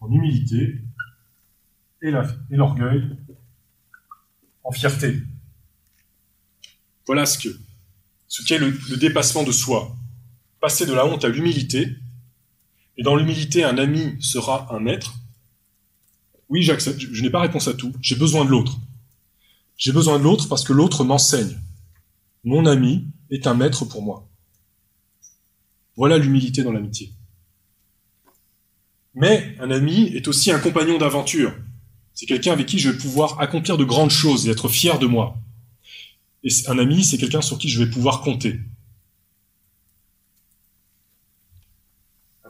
[0.00, 0.78] en humilité
[2.02, 2.10] et
[2.50, 3.02] l'orgueil
[4.64, 5.22] en fierté.
[7.06, 7.48] Voilà ce que
[8.28, 9.96] ce qu'est le dépassement de soi.
[10.60, 11.96] Passer de la honte à l'humilité,
[12.96, 15.14] et dans l'humilité, un ami sera un maître,
[16.50, 18.78] oui, j'accepte, je, n'ai pas réponse à tout, j'ai besoin de l'autre.
[19.76, 21.58] J'ai besoin de l'autre parce que l'autre m'enseigne.
[22.44, 24.28] Mon ami est un maître pour moi.
[25.96, 27.12] Voilà l'humilité dans l'amitié.
[29.14, 31.54] Mais un ami est aussi un compagnon d'aventure.
[32.14, 35.06] C'est quelqu'un avec qui je vais pouvoir accomplir de grandes choses et être fier de
[35.06, 35.38] moi.
[36.42, 38.60] Et un ami, c'est quelqu'un sur qui je vais pouvoir compter.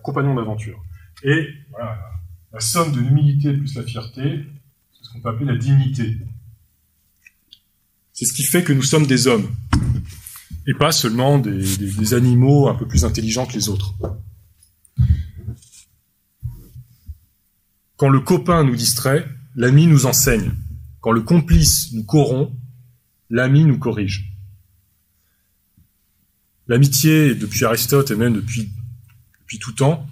[0.03, 0.83] compagnon d'aventure.
[1.23, 1.99] Et voilà,
[2.53, 4.45] la somme de l'humilité plus la fierté,
[4.93, 6.17] c'est ce qu'on peut appeler la dignité.
[8.13, 9.49] C'est ce qui fait que nous sommes des hommes,
[10.67, 13.95] et pas seulement des, des animaux un peu plus intelligents que les autres.
[17.97, 20.53] Quand le copain nous distrait, l'ami nous enseigne.
[21.01, 22.53] Quand le complice nous corrompt,
[23.29, 24.33] l'ami nous corrige.
[26.67, 28.71] L'amitié, depuis Aristote et même depuis
[29.41, 30.09] depuis tout temps,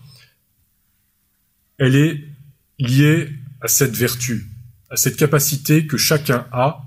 [1.78, 2.27] elle est
[2.78, 4.46] liée à cette vertu,
[4.90, 6.84] à cette capacité que chacun a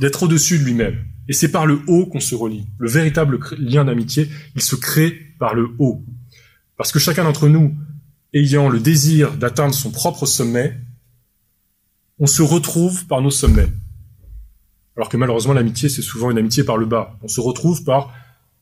[0.00, 1.04] d'être au-dessus de lui-même.
[1.28, 2.66] Et c'est par le haut qu'on se relie.
[2.78, 6.04] Le véritable lien d'amitié, il se crée par le haut.
[6.76, 7.74] Parce que chacun d'entre nous,
[8.32, 10.76] ayant le désir d'atteindre son propre sommet,
[12.18, 13.68] on se retrouve par nos sommets.
[14.96, 17.18] Alors que malheureusement, l'amitié, c'est souvent une amitié par le bas.
[17.22, 18.12] On se retrouve par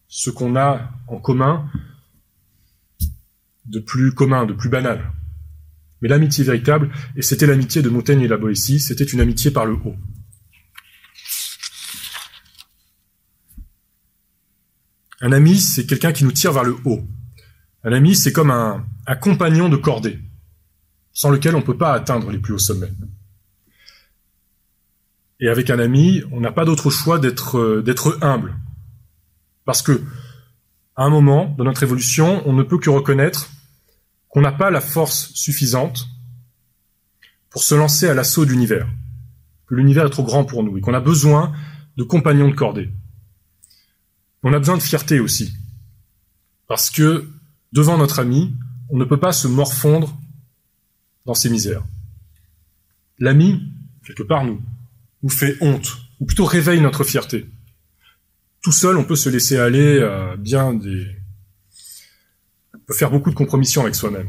[0.09, 1.69] ce qu'on a en commun,
[3.67, 5.13] de plus commun, de plus banal.
[6.03, 9.65] Mais l'amitié véritable, et c'était l'amitié de Montaigne et la Boétie, c'était une amitié par
[9.65, 9.97] le haut.
[15.21, 17.07] Un ami, c'est quelqu'un qui nous tire vers le haut.
[17.85, 18.85] Un ami, c'est comme un,
[19.21, 20.19] compagnon de cordée,
[21.13, 22.93] sans lequel on ne peut pas atteindre les plus hauts sommets.
[25.39, 28.57] Et avec un ami, on n'a pas d'autre choix d'être euh, humble,
[29.65, 30.03] parce que
[30.97, 33.49] à un moment de notre évolution, on ne peut que reconnaître
[34.33, 36.09] qu'on n'a pas la force suffisante
[37.51, 38.89] pour se lancer à l'assaut de l'univers,
[39.69, 41.53] que l'univers est trop grand pour nous et qu'on a besoin
[41.97, 42.91] de compagnons de cordée.
[44.43, 45.53] On a besoin de fierté aussi,
[46.67, 47.31] parce que
[47.73, 48.57] devant notre ami,
[48.91, 50.19] on ne peut pas se morfondre
[51.27, 51.85] dans ses misères.
[53.21, 53.63] L'ami,
[54.05, 54.61] quelque part nous,
[55.23, 57.47] nous fait honte, ou plutôt réveille notre fierté
[58.63, 61.07] tout seul, on peut se laisser aller à bien des...
[62.93, 64.29] Faire beaucoup de compromissions avec soi-même.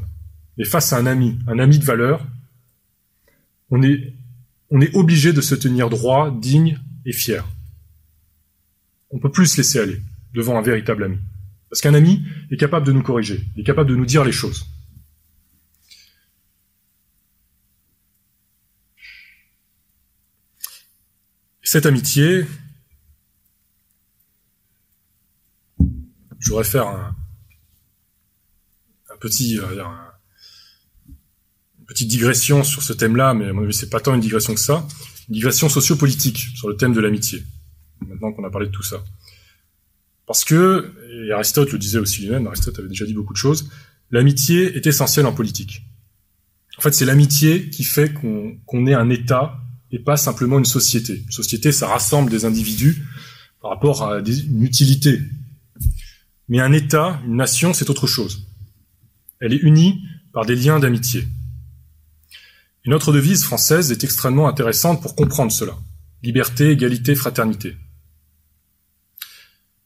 [0.57, 2.25] Mais face à un ami, un ami de valeur,
[3.69, 4.13] on est,
[4.69, 7.45] on est obligé de se tenir droit, digne et fier.
[9.09, 10.01] On peut plus se laisser aller
[10.33, 11.17] devant un véritable ami.
[11.69, 14.65] Parce qu'un ami est capable de nous corriger, est capable de nous dire les choses.
[21.63, 22.45] Cette amitié,
[26.39, 27.15] je voudrais faire un,
[29.25, 29.83] euh,
[31.87, 34.59] petite digression sur ce thème-là, mais à mon avis, c'est pas tant une digression que
[34.59, 34.87] ça,
[35.29, 37.43] une digression sociopolitique sur le thème de l'amitié.
[38.07, 39.03] Maintenant qu'on a parlé de tout ça.
[40.25, 43.69] Parce que, et Aristote le disait aussi lui-même, Aristote avait déjà dit beaucoup de choses,
[44.11, 45.83] l'amitié est essentielle en politique.
[46.77, 49.59] En fait, c'est l'amitié qui fait qu'on est un État
[49.91, 51.23] et pas simplement une société.
[51.25, 53.03] Une société, ça rassemble des individus
[53.61, 55.21] par rapport à une utilité.
[56.49, 58.47] Mais un État, une nation, c'est autre chose.
[59.43, 61.27] Elle est unie par des liens d'amitié.
[62.85, 65.73] Et notre devise française est extrêmement intéressante pour comprendre cela.
[66.21, 67.75] Liberté, égalité, fraternité.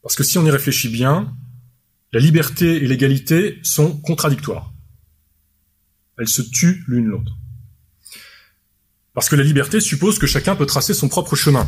[0.03, 1.36] Parce que si on y réfléchit bien,
[2.14, 4.72] la liberté et l'égalité sont contradictoires.
[6.20, 7.36] Elles se tuent l'une l'autre.
[9.16, 11.68] Parce que la liberté suppose que chacun peut tracer son propre chemin.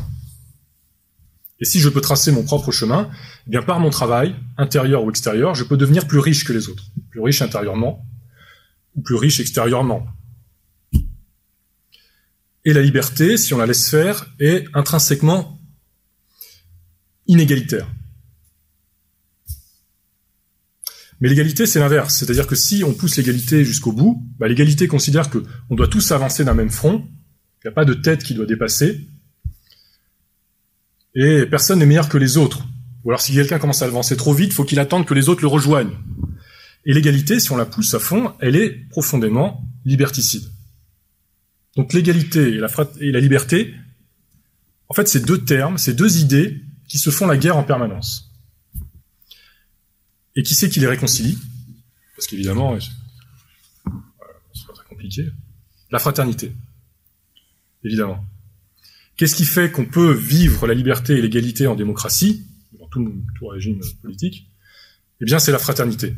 [1.62, 3.10] Et si je peux tracer mon propre chemin,
[3.48, 6.70] eh bien par mon travail, intérieur ou extérieur, je peux devenir plus riche que les
[6.70, 6.86] autres.
[7.10, 8.06] Plus riche intérieurement
[8.96, 10.08] ou plus riche extérieurement.
[12.66, 15.60] Et la liberté, si on la laisse faire, est intrinsèquement
[17.28, 17.88] inégalitaire.
[21.22, 22.16] Mais l'égalité, c'est l'inverse.
[22.16, 26.12] C'est-à-dire que si on pousse l'égalité jusqu'au bout, bah, l'égalité considère que on doit tous
[26.12, 29.08] avancer d'un même front, qu'il n'y a pas de tête qui doit dépasser,
[31.16, 32.64] et personne n'est meilleur que les autres.
[33.04, 35.42] Ou alors si quelqu'un commence à avancer trop vite, faut qu'il attende que les autres
[35.42, 35.98] le rejoignent.
[36.86, 40.50] Et l'égalité, si on la pousse à fond, elle est profondément liberticide.
[41.76, 43.74] Donc l'égalité et la, et la liberté,
[44.88, 48.32] en fait, c'est deux termes, c'est deux idées qui se font la guerre en permanence.
[50.36, 51.38] Et qui c'est qui les réconcilie?
[52.16, 55.30] Parce qu'évidemment, c'est pas très compliqué.
[55.92, 56.54] La fraternité,
[57.84, 58.26] évidemment.
[59.20, 62.48] Qu'est-ce qui fait qu'on peut vivre la liberté et l'égalité en démocratie,
[62.80, 64.50] dans tout, régime politique?
[65.20, 66.16] Eh bien, c'est la fraternité.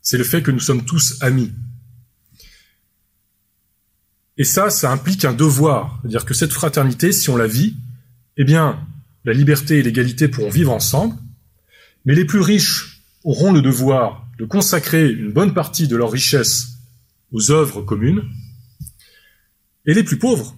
[0.00, 1.50] C'est le fait que nous sommes tous amis.
[4.38, 5.98] Et ça, ça implique un devoir.
[6.00, 7.74] C'est-à-dire que cette fraternité, si on la vit,
[8.36, 8.86] eh bien,
[9.24, 11.16] la liberté et l'égalité pourront vivre ensemble,
[12.04, 16.78] mais les plus riches auront le devoir de consacrer une bonne partie de leur richesse
[17.32, 18.22] aux œuvres communes,
[19.84, 20.56] et les plus pauvres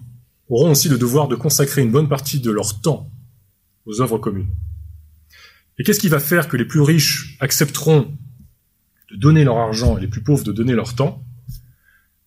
[0.49, 3.11] auront aussi le devoir de consacrer une bonne partie de leur temps
[3.85, 4.49] aux œuvres communes.
[5.77, 8.17] Et qu'est-ce qui va faire que les plus riches accepteront
[9.11, 11.23] de donner leur argent et les plus pauvres de donner leur temps?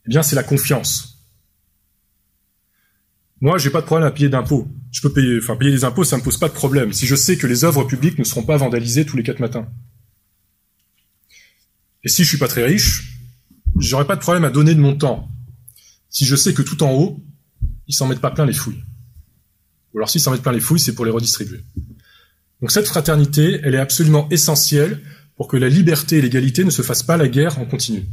[0.07, 1.19] Eh bien, c'est la confiance.
[3.41, 4.69] Moi, j'ai pas de problème à payer d'impôts.
[4.93, 6.93] Je peux payer, enfin, payer des impôts, ça me pose pas de problème.
[6.93, 9.69] Si je sais que les œuvres publiques ne seront pas vandalisées tous les quatre matins.
[12.05, 13.19] Et si je suis pas très riche,
[13.79, 15.29] j'aurais pas de problème à donner de mon temps.
[16.09, 17.23] Si je sais que tout en haut,
[17.91, 18.85] ils s'en mettent pas plein les fouilles.
[19.93, 21.61] Ou alors s'ils s'en mettent plein les fouilles, c'est pour les redistribuer.
[22.61, 25.03] Donc cette fraternité, elle est absolument essentielle
[25.35, 28.07] pour que la liberté et l'égalité ne se fassent pas la guerre en continu.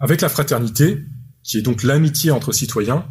[0.00, 1.04] Avec la fraternité,
[1.42, 3.06] qui est donc l'amitié entre citoyens,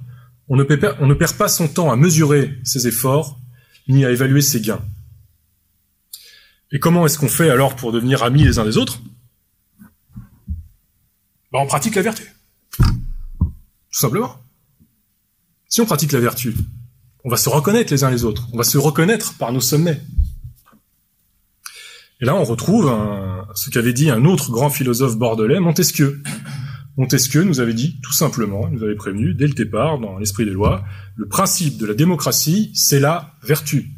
[0.47, 3.39] on ne, perd, pas son temps à mesurer ses efforts
[3.87, 4.83] ni à évaluer ses gains.
[6.71, 9.03] Et comment est-ce qu'on fait alors pour devenir amis les uns des autres?
[11.51, 12.34] Ben, On pratique la vertu.
[13.95, 14.37] Tout simplement.
[15.69, 16.53] Si on pratique la vertu,
[17.23, 18.45] on va se reconnaître les uns les autres.
[18.51, 20.01] On va se reconnaître par nos sommets.
[22.19, 22.93] Et là, on retrouve
[23.55, 26.21] ce qu'avait dit un autre grand philosophe bordelais, Montesquieu.
[26.97, 30.51] Montesquieu nous avait dit, tout simplement, nous avait prévenu, dès le départ, dans l'esprit des
[30.51, 30.83] lois,
[31.15, 33.91] le principe de la démocratie, c'est la vertu.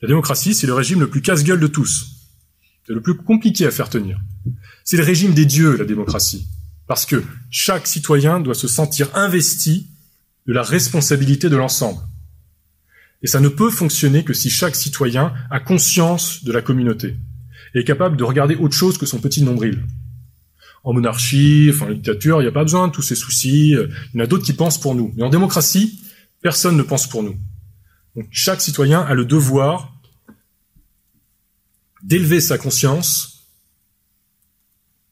[0.00, 2.06] La démocratie, c'est le régime le plus casse-gueule de tous.
[2.86, 4.18] C'est le plus compliqué à faire tenir.
[4.82, 6.48] C'est le régime des dieux, la démocratie.
[6.88, 9.86] Parce que chaque citoyen doit se sentir investi
[10.46, 12.00] de la responsabilité de l'ensemble.
[13.22, 17.16] Et ça ne peut fonctionner que si chaque citoyen a conscience de la communauté
[17.74, 19.84] et est capable de regarder autre chose que son petit nombril.
[20.82, 23.72] En monarchie, enfin en dictature, il n'y a pas besoin de tous ces soucis.
[23.72, 25.12] Il y en a d'autres qui pensent pour nous.
[25.16, 26.00] Mais en démocratie,
[26.40, 27.36] personne ne pense pour nous.
[28.16, 29.92] Donc chaque citoyen a le devoir
[32.02, 33.46] d'élever sa conscience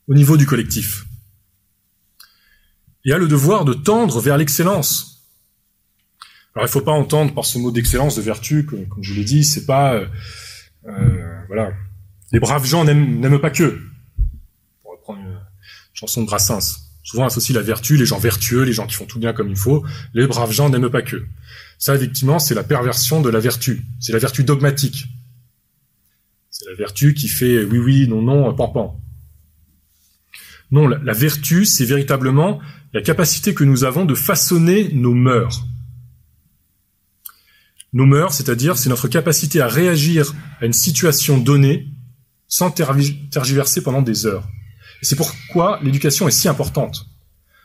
[0.07, 1.06] au niveau du collectif.
[3.07, 5.31] Et a le devoir de tendre vers l'excellence.
[6.55, 9.25] Alors il ne faut pas entendre par ce mot d'excellence, de vertu, comme, je l'ai
[9.25, 10.07] dit, c'est pas euh,
[10.89, 11.73] euh, voilà.
[12.33, 13.81] Les braves gens n'aiment pas que.
[14.83, 15.39] Pour reprendre une
[15.95, 16.83] chanson de Brassens.
[17.05, 19.57] Souvent associe la vertu, les gens vertueux, les gens qui font tout bien comme il
[19.57, 21.25] faut, les braves gens n'aiment pas que.
[21.79, 23.85] Ça, effectivement, c'est la perversion de la vertu.
[24.01, 25.07] C'est la vertu dogmatique.
[26.51, 29.01] C'est la vertu qui fait oui, oui, non, non, pan, pan.
[30.73, 32.61] Non, la, vertu, c'est véritablement
[32.97, 35.67] la capacité que nous avons de façonner nos mœurs.
[37.93, 41.89] Nos mœurs, c'est-à-dire, c'est notre capacité à réagir à une situation donnée
[42.49, 44.49] sans tergiverser pendant des heures.
[45.03, 47.07] C'est pourquoi l'éducation est si importante.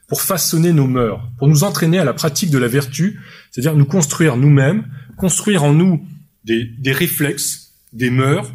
[0.09, 3.21] Pour façonner nos mœurs, pour nous entraîner à la pratique de la vertu,
[3.51, 6.05] c'est-à-dire nous construire nous-mêmes, construire en nous
[6.43, 8.51] des réflexes, des mœurs,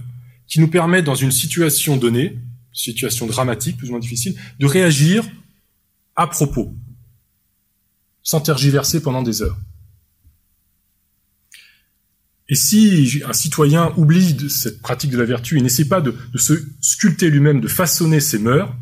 [0.47, 2.39] qui nous permettent dans une situation donnée
[2.77, 5.25] situation dramatique, plus ou moins difficile, de réagir
[6.17, 6.75] à propos,
[8.23, 9.59] sans tergiverser pendant des heures.
[12.49, 16.15] Et si un citoyen oublie de cette pratique de la vertu et n'essaie pas de,
[16.37, 18.73] se sculpter lui-même, de façonner ses mœurs,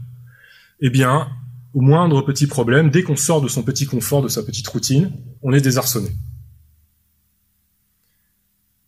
[0.80, 1.28] eh bien,
[1.72, 5.12] au moindre petit problème, dès qu'on sort de son petit confort, de sa petite routine,
[5.42, 6.10] on est désarçonné.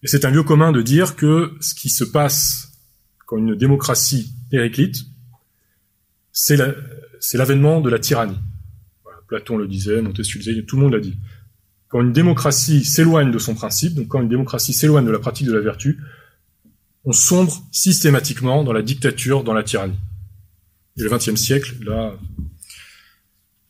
[0.03, 2.73] Et c'est un lieu commun de dire que ce qui se passe
[3.25, 5.05] quand une démocratie périclite,
[6.33, 6.57] c'est
[7.35, 8.39] l'avènement de la tyrannie.
[9.29, 11.17] Platon le disait, Montesquieu tout le monde l'a dit.
[11.89, 15.47] Quand une démocratie s'éloigne de son principe, donc quand une démocratie s'éloigne de la pratique
[15.47, 16.01] de la vertu,
[17.05, 19.99] on sombre systématiquement dans la dictature, dans la tyrannie.
[20.97, 22.15] Et le XXe siècle l'a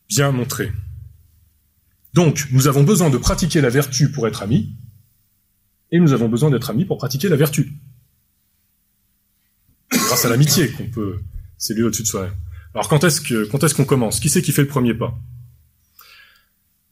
[0.09, 0.73] bien montré.
[2.15, 4.75] Donc, nous avons besoin de pratiquer la vertu pour être amis,
[5.91, 7.75] et nous avons besoin d'être amis pour pratiquer la vertu
[9.91, 11.19] grâce à l'amitié qu'on peut
[11.59, 12.35] s'élever au-dessus de soi-même.
[12.77, 14.21] Alors quand est-ce que quand est-ce qu'on commence?
[14.21, 15.19] Qui c'est qui fait le premier pas?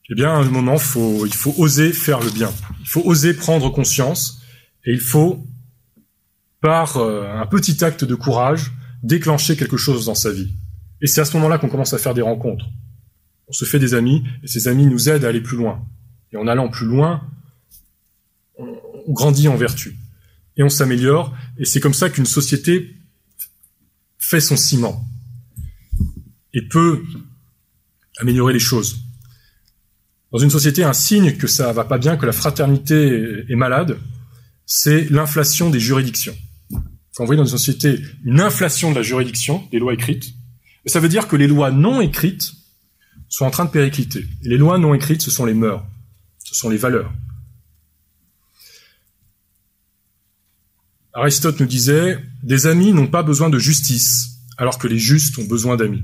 [0.08, 2.50] Eh bien, à un moment, il faut oser faire le bien.
[2.80, 4.40] Il faut oser prendre conscience
[4.86, 5.46] et il faut,
[6.62, 8.72] par euh, un petit acte de courage,
[9.02, 10.54] déclencher quelque chose dans sa vie.
[11.02, 12.64] Et c'est à ce moment-là qu'on commence à faire des rencontres.
[13.48, 15.86] On se fait des amis et ces amis nous aident à aller plus loin.
[16.32, 17.28] Et en allant plus loin,
[18.58, 19.98] on grandit en vertu
[20.56, 21.36] et on s'améliore.
[21.58, 22.96] Et c'est comme ça qu'une société
[24.18, 25.06] fait son ciment
[26.54, 27.02] et peut
[28.18, 29.00] améliorer les choses.
[30.32, 33.98] Dans une société, un signe que ça va pas bien, que la fraternité est malade,
[34.66, 36.36] c'est l'inflation des juridictions.
[36.70, 40.32] Quand vous voyez dans une société une inflation de la juridiction, des lois écrites,
[40.86, 42.52] ça veut dire que les lois non écrites
[43.28, 44.24] sont en train de péricliter.
[44.42, 45.84] Les lois non écrites, ce sont les mœurs,
[46.44, 47.12] ce sont les valeurs.
[51.12, 55.44] Aristote nous disait, des amis n'ont pas besoin de justice, alors que les justes ont
[55.44, 56.02] besoin d'amis.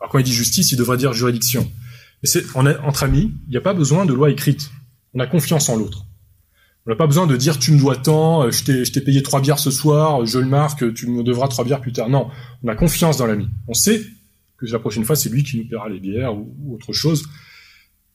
[0.00, 1.70] Alors quand il dit justice, il devrait dire juridiction.
[2.22, 4.70] Mais c'est, entre amis, il n'y a pas besoin de loi écrite.
[5.14, 6.06] On a confiance en l'autre.
[6.86, 9.02] On n'a pas besoin de dire tu me dois tant, euh, je t'ai, je t'ai
[9.02, 12.08] payé trois bières ce soir, je le marque, tu me devras trois bières plus tard.
[12.08, 12.30] Non,
[12.62, 13.48] on a confiance dans l'ami.
[13.68, 14.02] On sait
[14.56, 17.24] que la prochaine fois c'est lui qui nous paiera les bières ou, ou autre chose.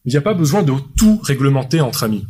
[0.06, 2.26] Il n'y a pas besoin de tout réglementer entre amis.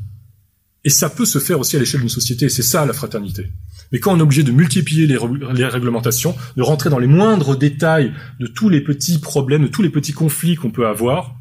[0.86, 3.51] Et ça peut se faire aussi à l'échelle d'une société, c'est ça la fraternité.
[3.91, 5.17] Mais quand on est obligé de multiplier les,
[5.53, 9.81] les, réglementations, de rentrer dans les moindres détails de tous les petits problèmes, de tous
[9.81, 11.36] les petits conflits qu'on peut avoir,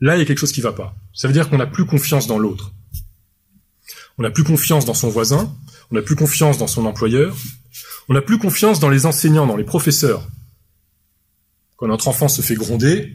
[0.00, 0.96] là il y a quelque chose qui va pas.
[1.14, 2.72] Ça veut dire qu'on n'a plus confiance dans l'autre.
[4.18, 5.54] On n'a plus confiance dans son voisin,
[5.92, 7.36] on n'a plus confiance dans son employeur,
[8.08, 10.26] on n'a plus confiance dans les enseignants, dans les professeurs.
[11.76, 13.14] Quand notre enfant se fait gronder,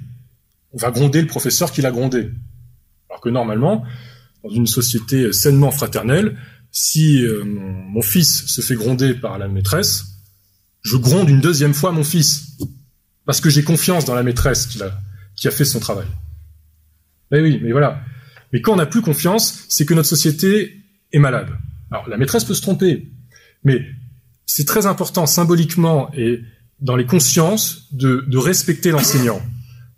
[0.72, 2.32] on va gronder le professeur qui l'a grondé.
[3.10, 3.84] Alors que normalement,
[4.44, 6.38] dans une société sainement fraternelle,
[6.72, 10.06] si euh, mon, fils se fait gronder par la maîtresse,
[10.82, 12.58] je gronde une deuxième fois mon fils,
[13.26, 14.68] parce que j'ai confiance dans la maîtresse
[15.36, 16.08] qui a, fait son travail.
[17.32, 18.02] Mais oui, mais voilà.
[18.52, 21.50] Mais quand on n'a plus confiance, c'est que notre société est malade.
[21.92, 23.12] Alors la maîtresse peut se tromper,
[23.64, 23.86] mais
[24.46, 26.42] c'est très important symboliquement et
[26.80, 29.42] dans les consciences de respecter l'enseignant,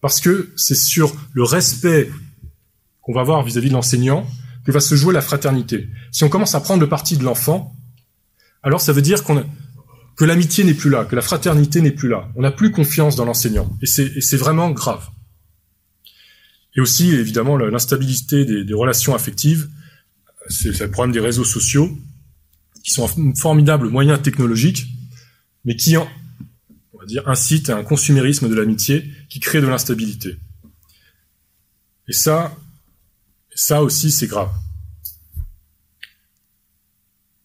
[0.01, 2.11] parce que c'est sur le respect
[3.05, 4.27] qu'on va avoir vis-à-vis de l'enseignant
[4.65, 5.89] que va se jouer la fraternité.
[6.11, 7.75] Si on commence à prendre le parti de l'enfant,
[8.63, 12.29] alors ça veut dire que l'amitié n'est plus là, que la fraternité n'est plus là.
[12.35, 13.77] On n'a plus confiance dans l'enseignant.
[13.83, 15.07] Et c'est vraiment grave.
[16.75, 19.69] Et aussi, évidemment, l'instabilité des, relations affectives,
[20.49, 21.95] c'est le problème des réseaux sociaux,
[22.83, 24.87] qui sont un formidable moyen technologique,
[25.63, 26.07] mais qui, on
[26.99, 30.37] va dire, incite à un consumérisme de l'amitié qui crée de l'instabilité.
[32.07, 32.55] Et ça,
[33.55, 34.51] ça aussi, c'est grave.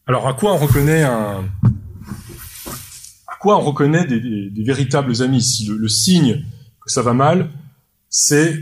[0.07, 1.45] Alors, à quoi on reconnaît un,
[3.29, 5.41] à quoi on reconnaît des, véritables amis?
[5.41, 6.45] Si le, signe
[6.85, 7.49] que ça va mal,
[8.09, 8.59] c'est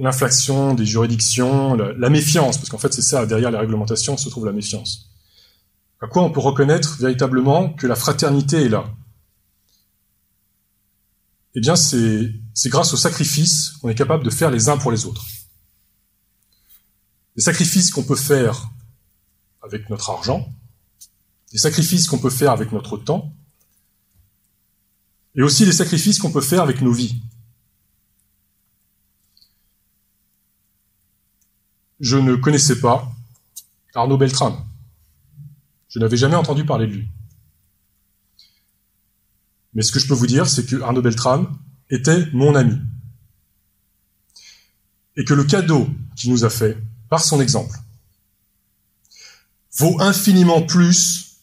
[0.00, 4.46] l'inflation des juridictions, la, méfiance, parce qu'en fait, c'est ça, derrière les réglementations se trouve
[4.46, 5.10] la méfiance.
[6.00, 8.86] À quoi on peut reconnaître véritablement que la fraternité est là?
[11.54, 12.32] Eh bien, c'est
[12.66, 15.26] grâce au sacrifice qu'on est capable de faire les uns pour les autres.
[17.36, 18.70] Des sacrifices qu'on peut faire
[19.62, 20.52] avec notre argent,
[21.52, 23.32] des sacrifices qu'on peut faire avec notre temps,
[25.34, 27.22] et aussi des sacrifices qu'on peut faire avec nos vies.
[32.00, 33.10] Je ne connaissais pas
[33.94, 34.66] Arnaud Beltrame.
[35.88, 37.08] Je n'avais jamais entendu parler de lui.
[39.74, 41.58] Mais ce que je peux vous dire, c'est que Arnaud Beltrame
[41.90, 42.78] était mon ami.
[45.16, 46.76] Et que le cadeau qu'il nous a fait,
[47.12, 47.78] par son exemple,
[49.76, 51.40] vaut infiniment plus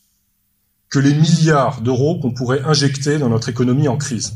[0.89, 4.33] que les milliards d'euros qu'on pourrait injecter dans notre économie en crise.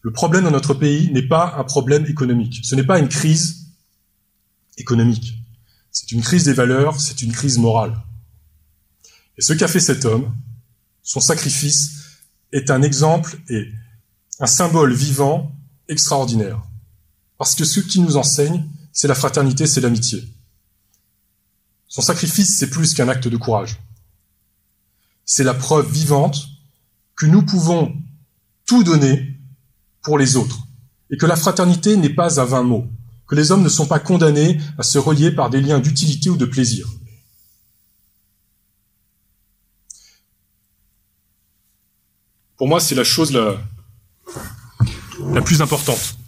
[0.00, 2.60] Le problème dans notre pays n'est pas un problème économique.
[2.62, 3.66] Ce n'est pas une crise
[4.78, 5.34] économique.
[5.90, 8.00] C'est une crise des valeurs, c'est une crise morale.
[9.36, 10.34] Et ce qu'a fait cet homme,
[11.02, 11.90] son sacrifice,
[12.52, 13.68] est un exemple et
[14.40, 15.54] un symbole vivant
[15.90, 16.62] extraordinaire.
[17.36, 20.26] Parce que ce qui nous enseigne, c'est la fraternité, c'est l'amitié.
[21.94, 23.80] Son sacrifice, c'est plus qu'un acte de courage.
[25.24, 26.48] C'est la preuve vivante
[27.14, 27.94] que nous pouvons
[28.66, 29.38] tout donner
[30.02, 30.58] pour les autres
[31.12, 32.88] et que la fraternité n'est pas à vain mots,
[33.28, 36.36] que les hommes ne sont pas condamnés à se relier par des liens d'utilité ou
[36.36, 36.88] de plaisir.
[42.56, 43.62] Pour moi, c'est la chose la
[45.42, 46.18] plus importante.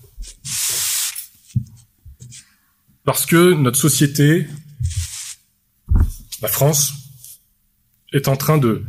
[3.03, 4.47] Parce que notre société,
[6.43, 7.07] la France,
[8.12, 8.84] est en train de,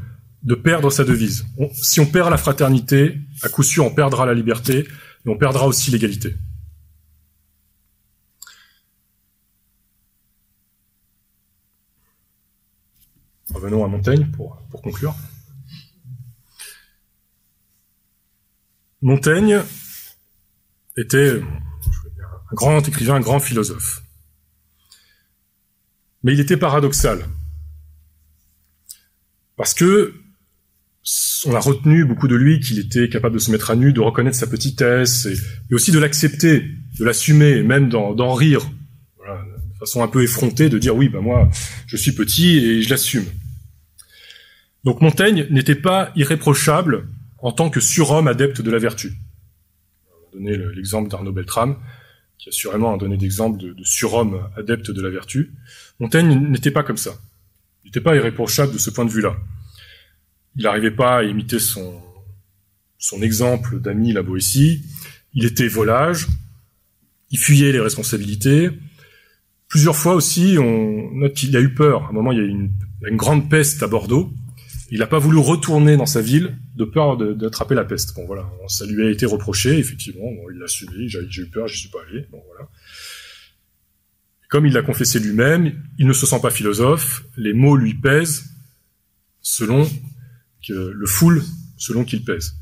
[0.64, 1.46] perdre sa devise.
[1.74, 4.88] si on perd la fraternité, à coup sûr, on perdra la liberté,
[5.26, 6.36] et on perdra aussi l'égalité.
[13.54, 15.16] Revenons à Montaigne pour conclure.
[19.02, 19.62] Montaigne
[20.98, 24.02] était un grand écrivain, un grand philosophe.
[26.24, 27.26] Mais il était paradoxal.
[29.56, 30.14] Parce que
[31.46, 34.02] on a retenu beaucoup de lui qu'il était capable de se mettre à nu, de
[34.02, 36.66] reconnaître sa petitesse, et, aussi de l'accepter,
[37.00, 38.70] de l'assumer, même d'en rire,
[39.20, 41.50] de façon un peu effrontée, de dire oui, ben moi,
[41.86, 43.26] je suis petit et je l'assume.
[44.84, 47.08] Donc Montaigne n'était pas irréprochable
[47.40, 49.14] en tant que surhomme adepte de la vertu.
[50.10, 51.78] On a donné l'exemple d'Arnaud Beltrame,
[52.38, 55.54] qui a sûrement donné d'exemple de, de surhomme adepte de la vertu.
[56.00, 57.18] Montaigne n'était pas comme ça.
[57.84, 59.36] Il n'était pas irréprochable de ce point de vue-là.
[60.56, 62.02] Il n'arrivait pas à imiter son,
[63.22, 64.84] exemple d'ami la Boétie.
[65.34, 66.28] Il était volage.
[67.32, 68.72] Il fuyait les responsabilités.
[69.68, 72.06] Plusieurs fois aussi, on note qu'il a eu peur.
[72.06, 74.34] À un moment, il y a eu une grande peste à Bordeaux.
[74.90, 78.16] Il n'a pas voulu retourner dans sa ville de peur d'attraper la peste.
[78.16, 81.80] Bon voilà, ça lui a été reproché, effectivement, il l'a subi, j'ai eu peur, j'y
[81.80, 82.26] suis pas allé.
[82.32, 82.70] Bon voilà.
[84.50, 88.46] Comme il l'a confessé lui-même, il ne se sent pas philosophe, les mots lui pèsent
[89.42, 89.90] selon
[90.66, 91.44] que le foule
[91.78, 92.56] selon qu'il pèse.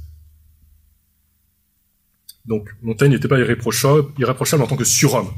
[2.45, 5.31] Donc Montaigne n'était pas irréprochable, irréprochable en tant que surhomme,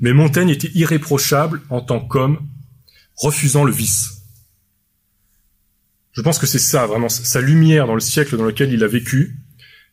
[0.00, 2.46] mais Montaigne était irréprochable en tant qu'homme,
[3.16, 4.11] refusant le vice.
[6.12, 8.86] Je pense que c'est ça, vraiment, sa lumière dans le siècle dans lequel il a
[8.86, 9.38] vécu,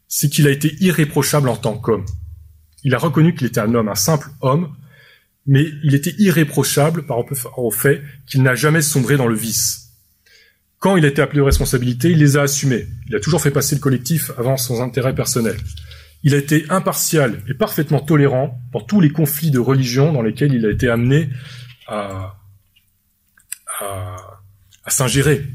[0.07, 2.05] c'est qu'il a été irréprochable en tant qu'homme.
[2.83, 4.75] Il a reconnu qu'il était un homme, un simple homme,
[5.45, 9.93] mais il était irréprochable par rapport au fait qu'il n'a jamais sombré dans le vice.
[10.79, 12.87] Quand il a été appelé aux responsabilités, il les a assumées.
[13.07, 15.57] Il a toujours fait passer le collectif avant son intérêt personnel.
[16.23, 20.53] Il a été impartial et parfaitement tolérant dans tous les conflits de religion dans lesquels
[20.53, 21.29] il a été amené
[21.87, 22.37] à,
[23.79, 24.15] à,
[24.83, 25.45] à s'ingérer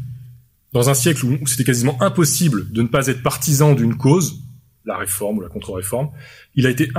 [0.75, 4.41] dans un siècle où c'était quasiment impossible de ne pas être partisan d'une cause,
[4.85, 6.11] la réforme ou la contre-réforme,
[6.57, 6.91] il a été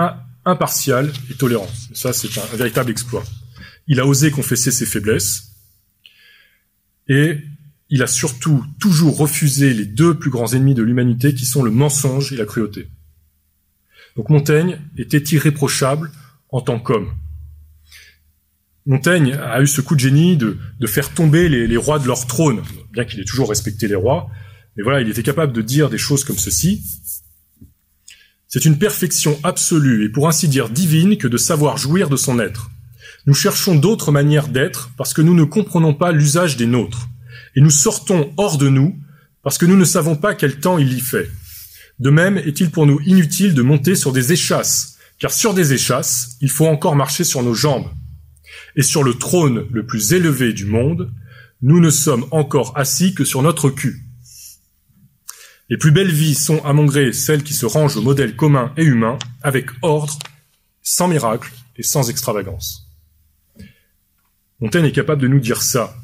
[0.46, 1.68] impartial et tolérant.
[1.94, 3.24] ça, c'est un, véritable exploit.
[3.88, 5.52] Il a osé confesser ses faiblesses
[7.10, 7.40] et
[7.90, 11.70] il a surtout toujours refusé les deux plus grands ennemis de l'humanité qui sont le
[11.70, 12.88] mensonge et la cruauté.
[14.16, 16.12] Donc Montaigne était irréprochable
[16.50, 17.14] en tant qu'homme.
[18.88, 22.62] Montaigne a eu ce coup de génie de, faire tomber les, rois de leur trône,
[22.94, 24.30] bien qu'il ait toujours respecté les rois.
[24.78, 26.84] Mais voilà, il était capable de dire des choses comme ceci.
[28.48, 32.40] C'est une perfection absolue et pour ainsi dire divine que de savoir jouir de son
[32.40, 32.70] être.
[33.26, 37.08] Nous cherchons d'autres manières d'être parce que nous ne comprenons pas l'usage des nôtres.
[37.56, 38.96] Et nous sortons hors de nous
[39.42, 41.32] parce que nous ne savons pas quel temps il y fait.
[41.98, 46.38] De même est-il pour nous inutile de monter sur des échasses, car sur des échasses,
[46.40, 47.88] il faut encore marcher sur nos jambes
[48.76, 51.12] et sur le trône le plus élevé du monde,
[51.62, 54.02] nous ne sommes encore assis que sur notre cul.
[55.70, 58.72] Les plus belles vies sont, à mon gré, celles qui se rangent au modèle commun
[58.78, 60.20] et humain, avec ordre,
[60.84, 62.88] sans miracle et sans extravagance.
[64.60, 65.96] Montaigne est capable de nous dire ça.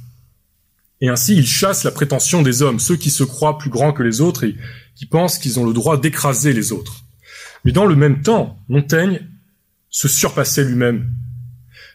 [1.00, 4.04] Et ainsi, il chasse la prétention des hommes, ceux qui se croient plus grands que
[4.04, 4.56] les autres et
[4.96, 7.04] qui pensent qu'ils ont le droit d'écraser les autres.
[7.64, 9.28] Mais dans le même temps, Montaigne
[9.90, 11.12] se surpassait lui-même.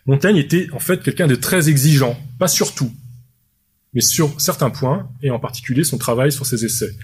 [0.07, 2.93] Montaigne était en fait quelqu'un de très exigeant, pas sur tout,
[3.93, 6.97] mais sur certains points, et en particulier son travail sur ses essais.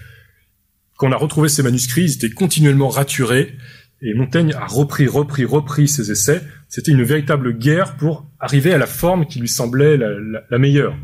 [0.97, 3.57] Quand on a retrouvé ses manuscrits, ils étaient continuellement raturés,
[4.01, 6.41] et Montaigne a repris, repris, repris ses essais.
[6.67, 10.95] C'était une véritable guerre pour arriver à la forme qui lui semblait la, meilleure.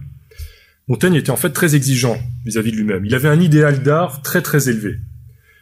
[0.89, 3.06] Montaigne était en fait très exigeant vis-à-vis -vis de lui-même.
[3.06, 4.97] Il avait un idéal d'art très très élevé.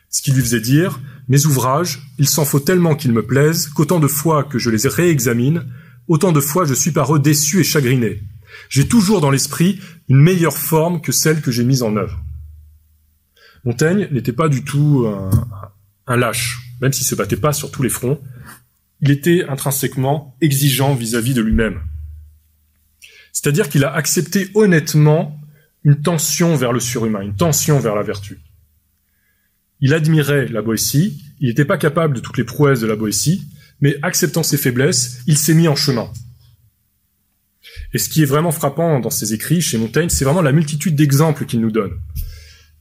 [0.10, 4.00] Ce qui lui faisait dire, mes ouvrages, il s'en faut tellement qu'ils me plaisent, qu'autant
[4.00, 5.64] de fois que je les réexamine,
[6.08, 8.22] autant de fois je suis par eux déçu et chagriné.
[8.70, 9.80] J'ai toujours dans l'esprit
[10.10, 12.24] une meilleure forme que celle que j'ai mise en œuvre.
[13.64, 15.06] Montaigne n'était pas du tout
[16.08, 18.20] un, lâche, même s'il se battait pas sur tous les fronts.
[19.02, 21.82] Il était intrinsèquement exigeant vis-à-vis de lui-même.
[23.32, 25.40] C'est-à-dire qu'il a accepté honnêtement
[25.84, 28.40] une tension vers le surhumain, une tension vers la vertu.
[29.80, 33.48] Il admirait la Boétie, il n'était pas capable de toutes les prouesses de la Boétie,
[33.82, 36.12] mais acceptant ses faiblesses, il s'est mis en chemin.
[37.94, 40.96] Et ce qui est vraiment frappant dans ses écrits chez Montaigne, c'est vraiment la multitude
[40.96, 41.94] d'exemples qu'il nous donne.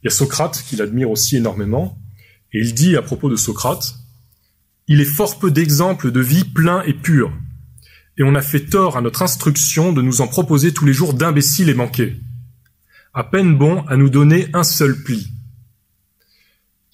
[0.02, 1.98] Il y a Socrate qu'il admire aussi énormément,
[2.52, 3.94] et il dit à propos de Socrate,
[4.88, 7.32] il est fort peu d'exemples de vie pleins et purs,
[8.18, 11.14] et on a fait tort à notre instruction de nous en proposer tous les jours
[11.14, 12.16] d'imbéciles et manqués.
[13.12, 15.28] À peine bon à nous donner un seul pli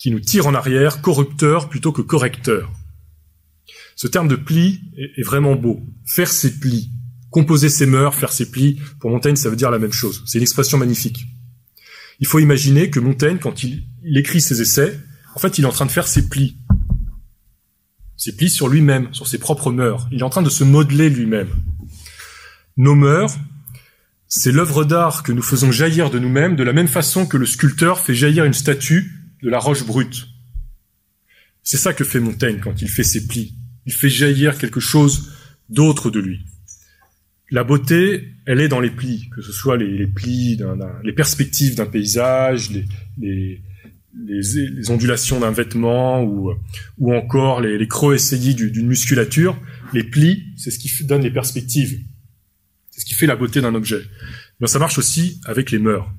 [0.03, 2.73] qui nous tire en arrière, corrupteur plutôt que correcteur.
[4.03, 5.81] Ce terme de pli est, vraiment beau.
[6.05, 6.91] Faire ses plis,
[7.31, 10.25] composer ses mœurs, faire ses plis, pour Montaigne, ça veut dire la même chose.
[10.27, 11.25] C'est une expression magnifique.
[12.19, 14.99] Il faut imaginer que Montaigne, quand il, écrit ses essais,
[15.37, 16.59] en fait, il est en train de faire ses plis.
[18.17, 20.09] Ses plis sur lui-même, sur ses propres mœurs.
[20.11, 21.51] Il est en train de se modeler lui-même.
[22.77, 23.39] Nos mœurs,
[24.27, 27.47] c'est l'œuvre d'art que nous faisons jaillir de nous-mêmes de la même façon que le
[27.47, 29.13] sculpteur fait jaillir une statue
[29.45, 30.27] de la roche brute.
[31.63, 33.55] C'est ça que fait Montaigne quand il fait ses plis.
[33.87, 35.33] Il fait jaillir quelque chose
[35.69, 36.41] d'autre de lui.
[37.51, 40.59] La beauté, elle est dans les plis, que ce soit les, plis,
[41.05, 43.61] les perspectives d'un paysage, les,
[44.15, 46.55] les, ondulations d'un vêtement ou,
[47.13, 49.59] encore les, creux essayés d'une musculature.
[49.93, 52.01] Les plis, c'est ce qui donne les perspectives.
[52.91, 54.03] C'est ce qui fait la beauté d'un objet.
[54.61, 56.11] Mais ça marche aussi avec les mœurs.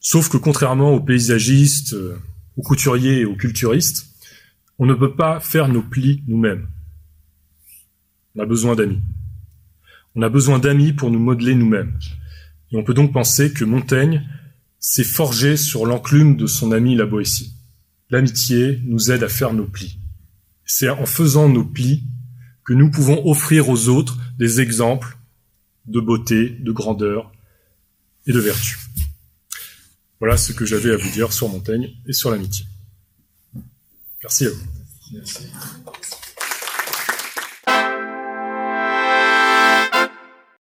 [0.00, 2.16] Sauf que contrairement aux paysagistes, euh,
[2.56, 4.06] aux couturiers et aux culturistes,
[4.78, 6.68] on ne peut pas faire nos plis nous-mêmes.
[8.34, 9.00] On a besoin d'amis.
[10.14, 11.98] On a besoin d'amis pour nous modeler nous-mêmes.
[12.70, 14.28] Et on peut donc penser que Montaigne
[14.78, 17.54] s'est forgé sur l'enclume de son ami la Boétie.
[18.10, 19.98] L'amitié nous aide à faire nos plis.
[20.64, 22.04] C'est en faisant nos plis
[22.64, 25.18] que nous pouvons offrir aux autres des exemples
[25.86, 27.32] de beauté, de grandeur
[28.26, 28.78] et de vertu.
[30.18, 32.66] Voilà ce que j'avais à vous dire sur Montaigne et sur l'amitié.
[34.22, 34.64] Merci à vous.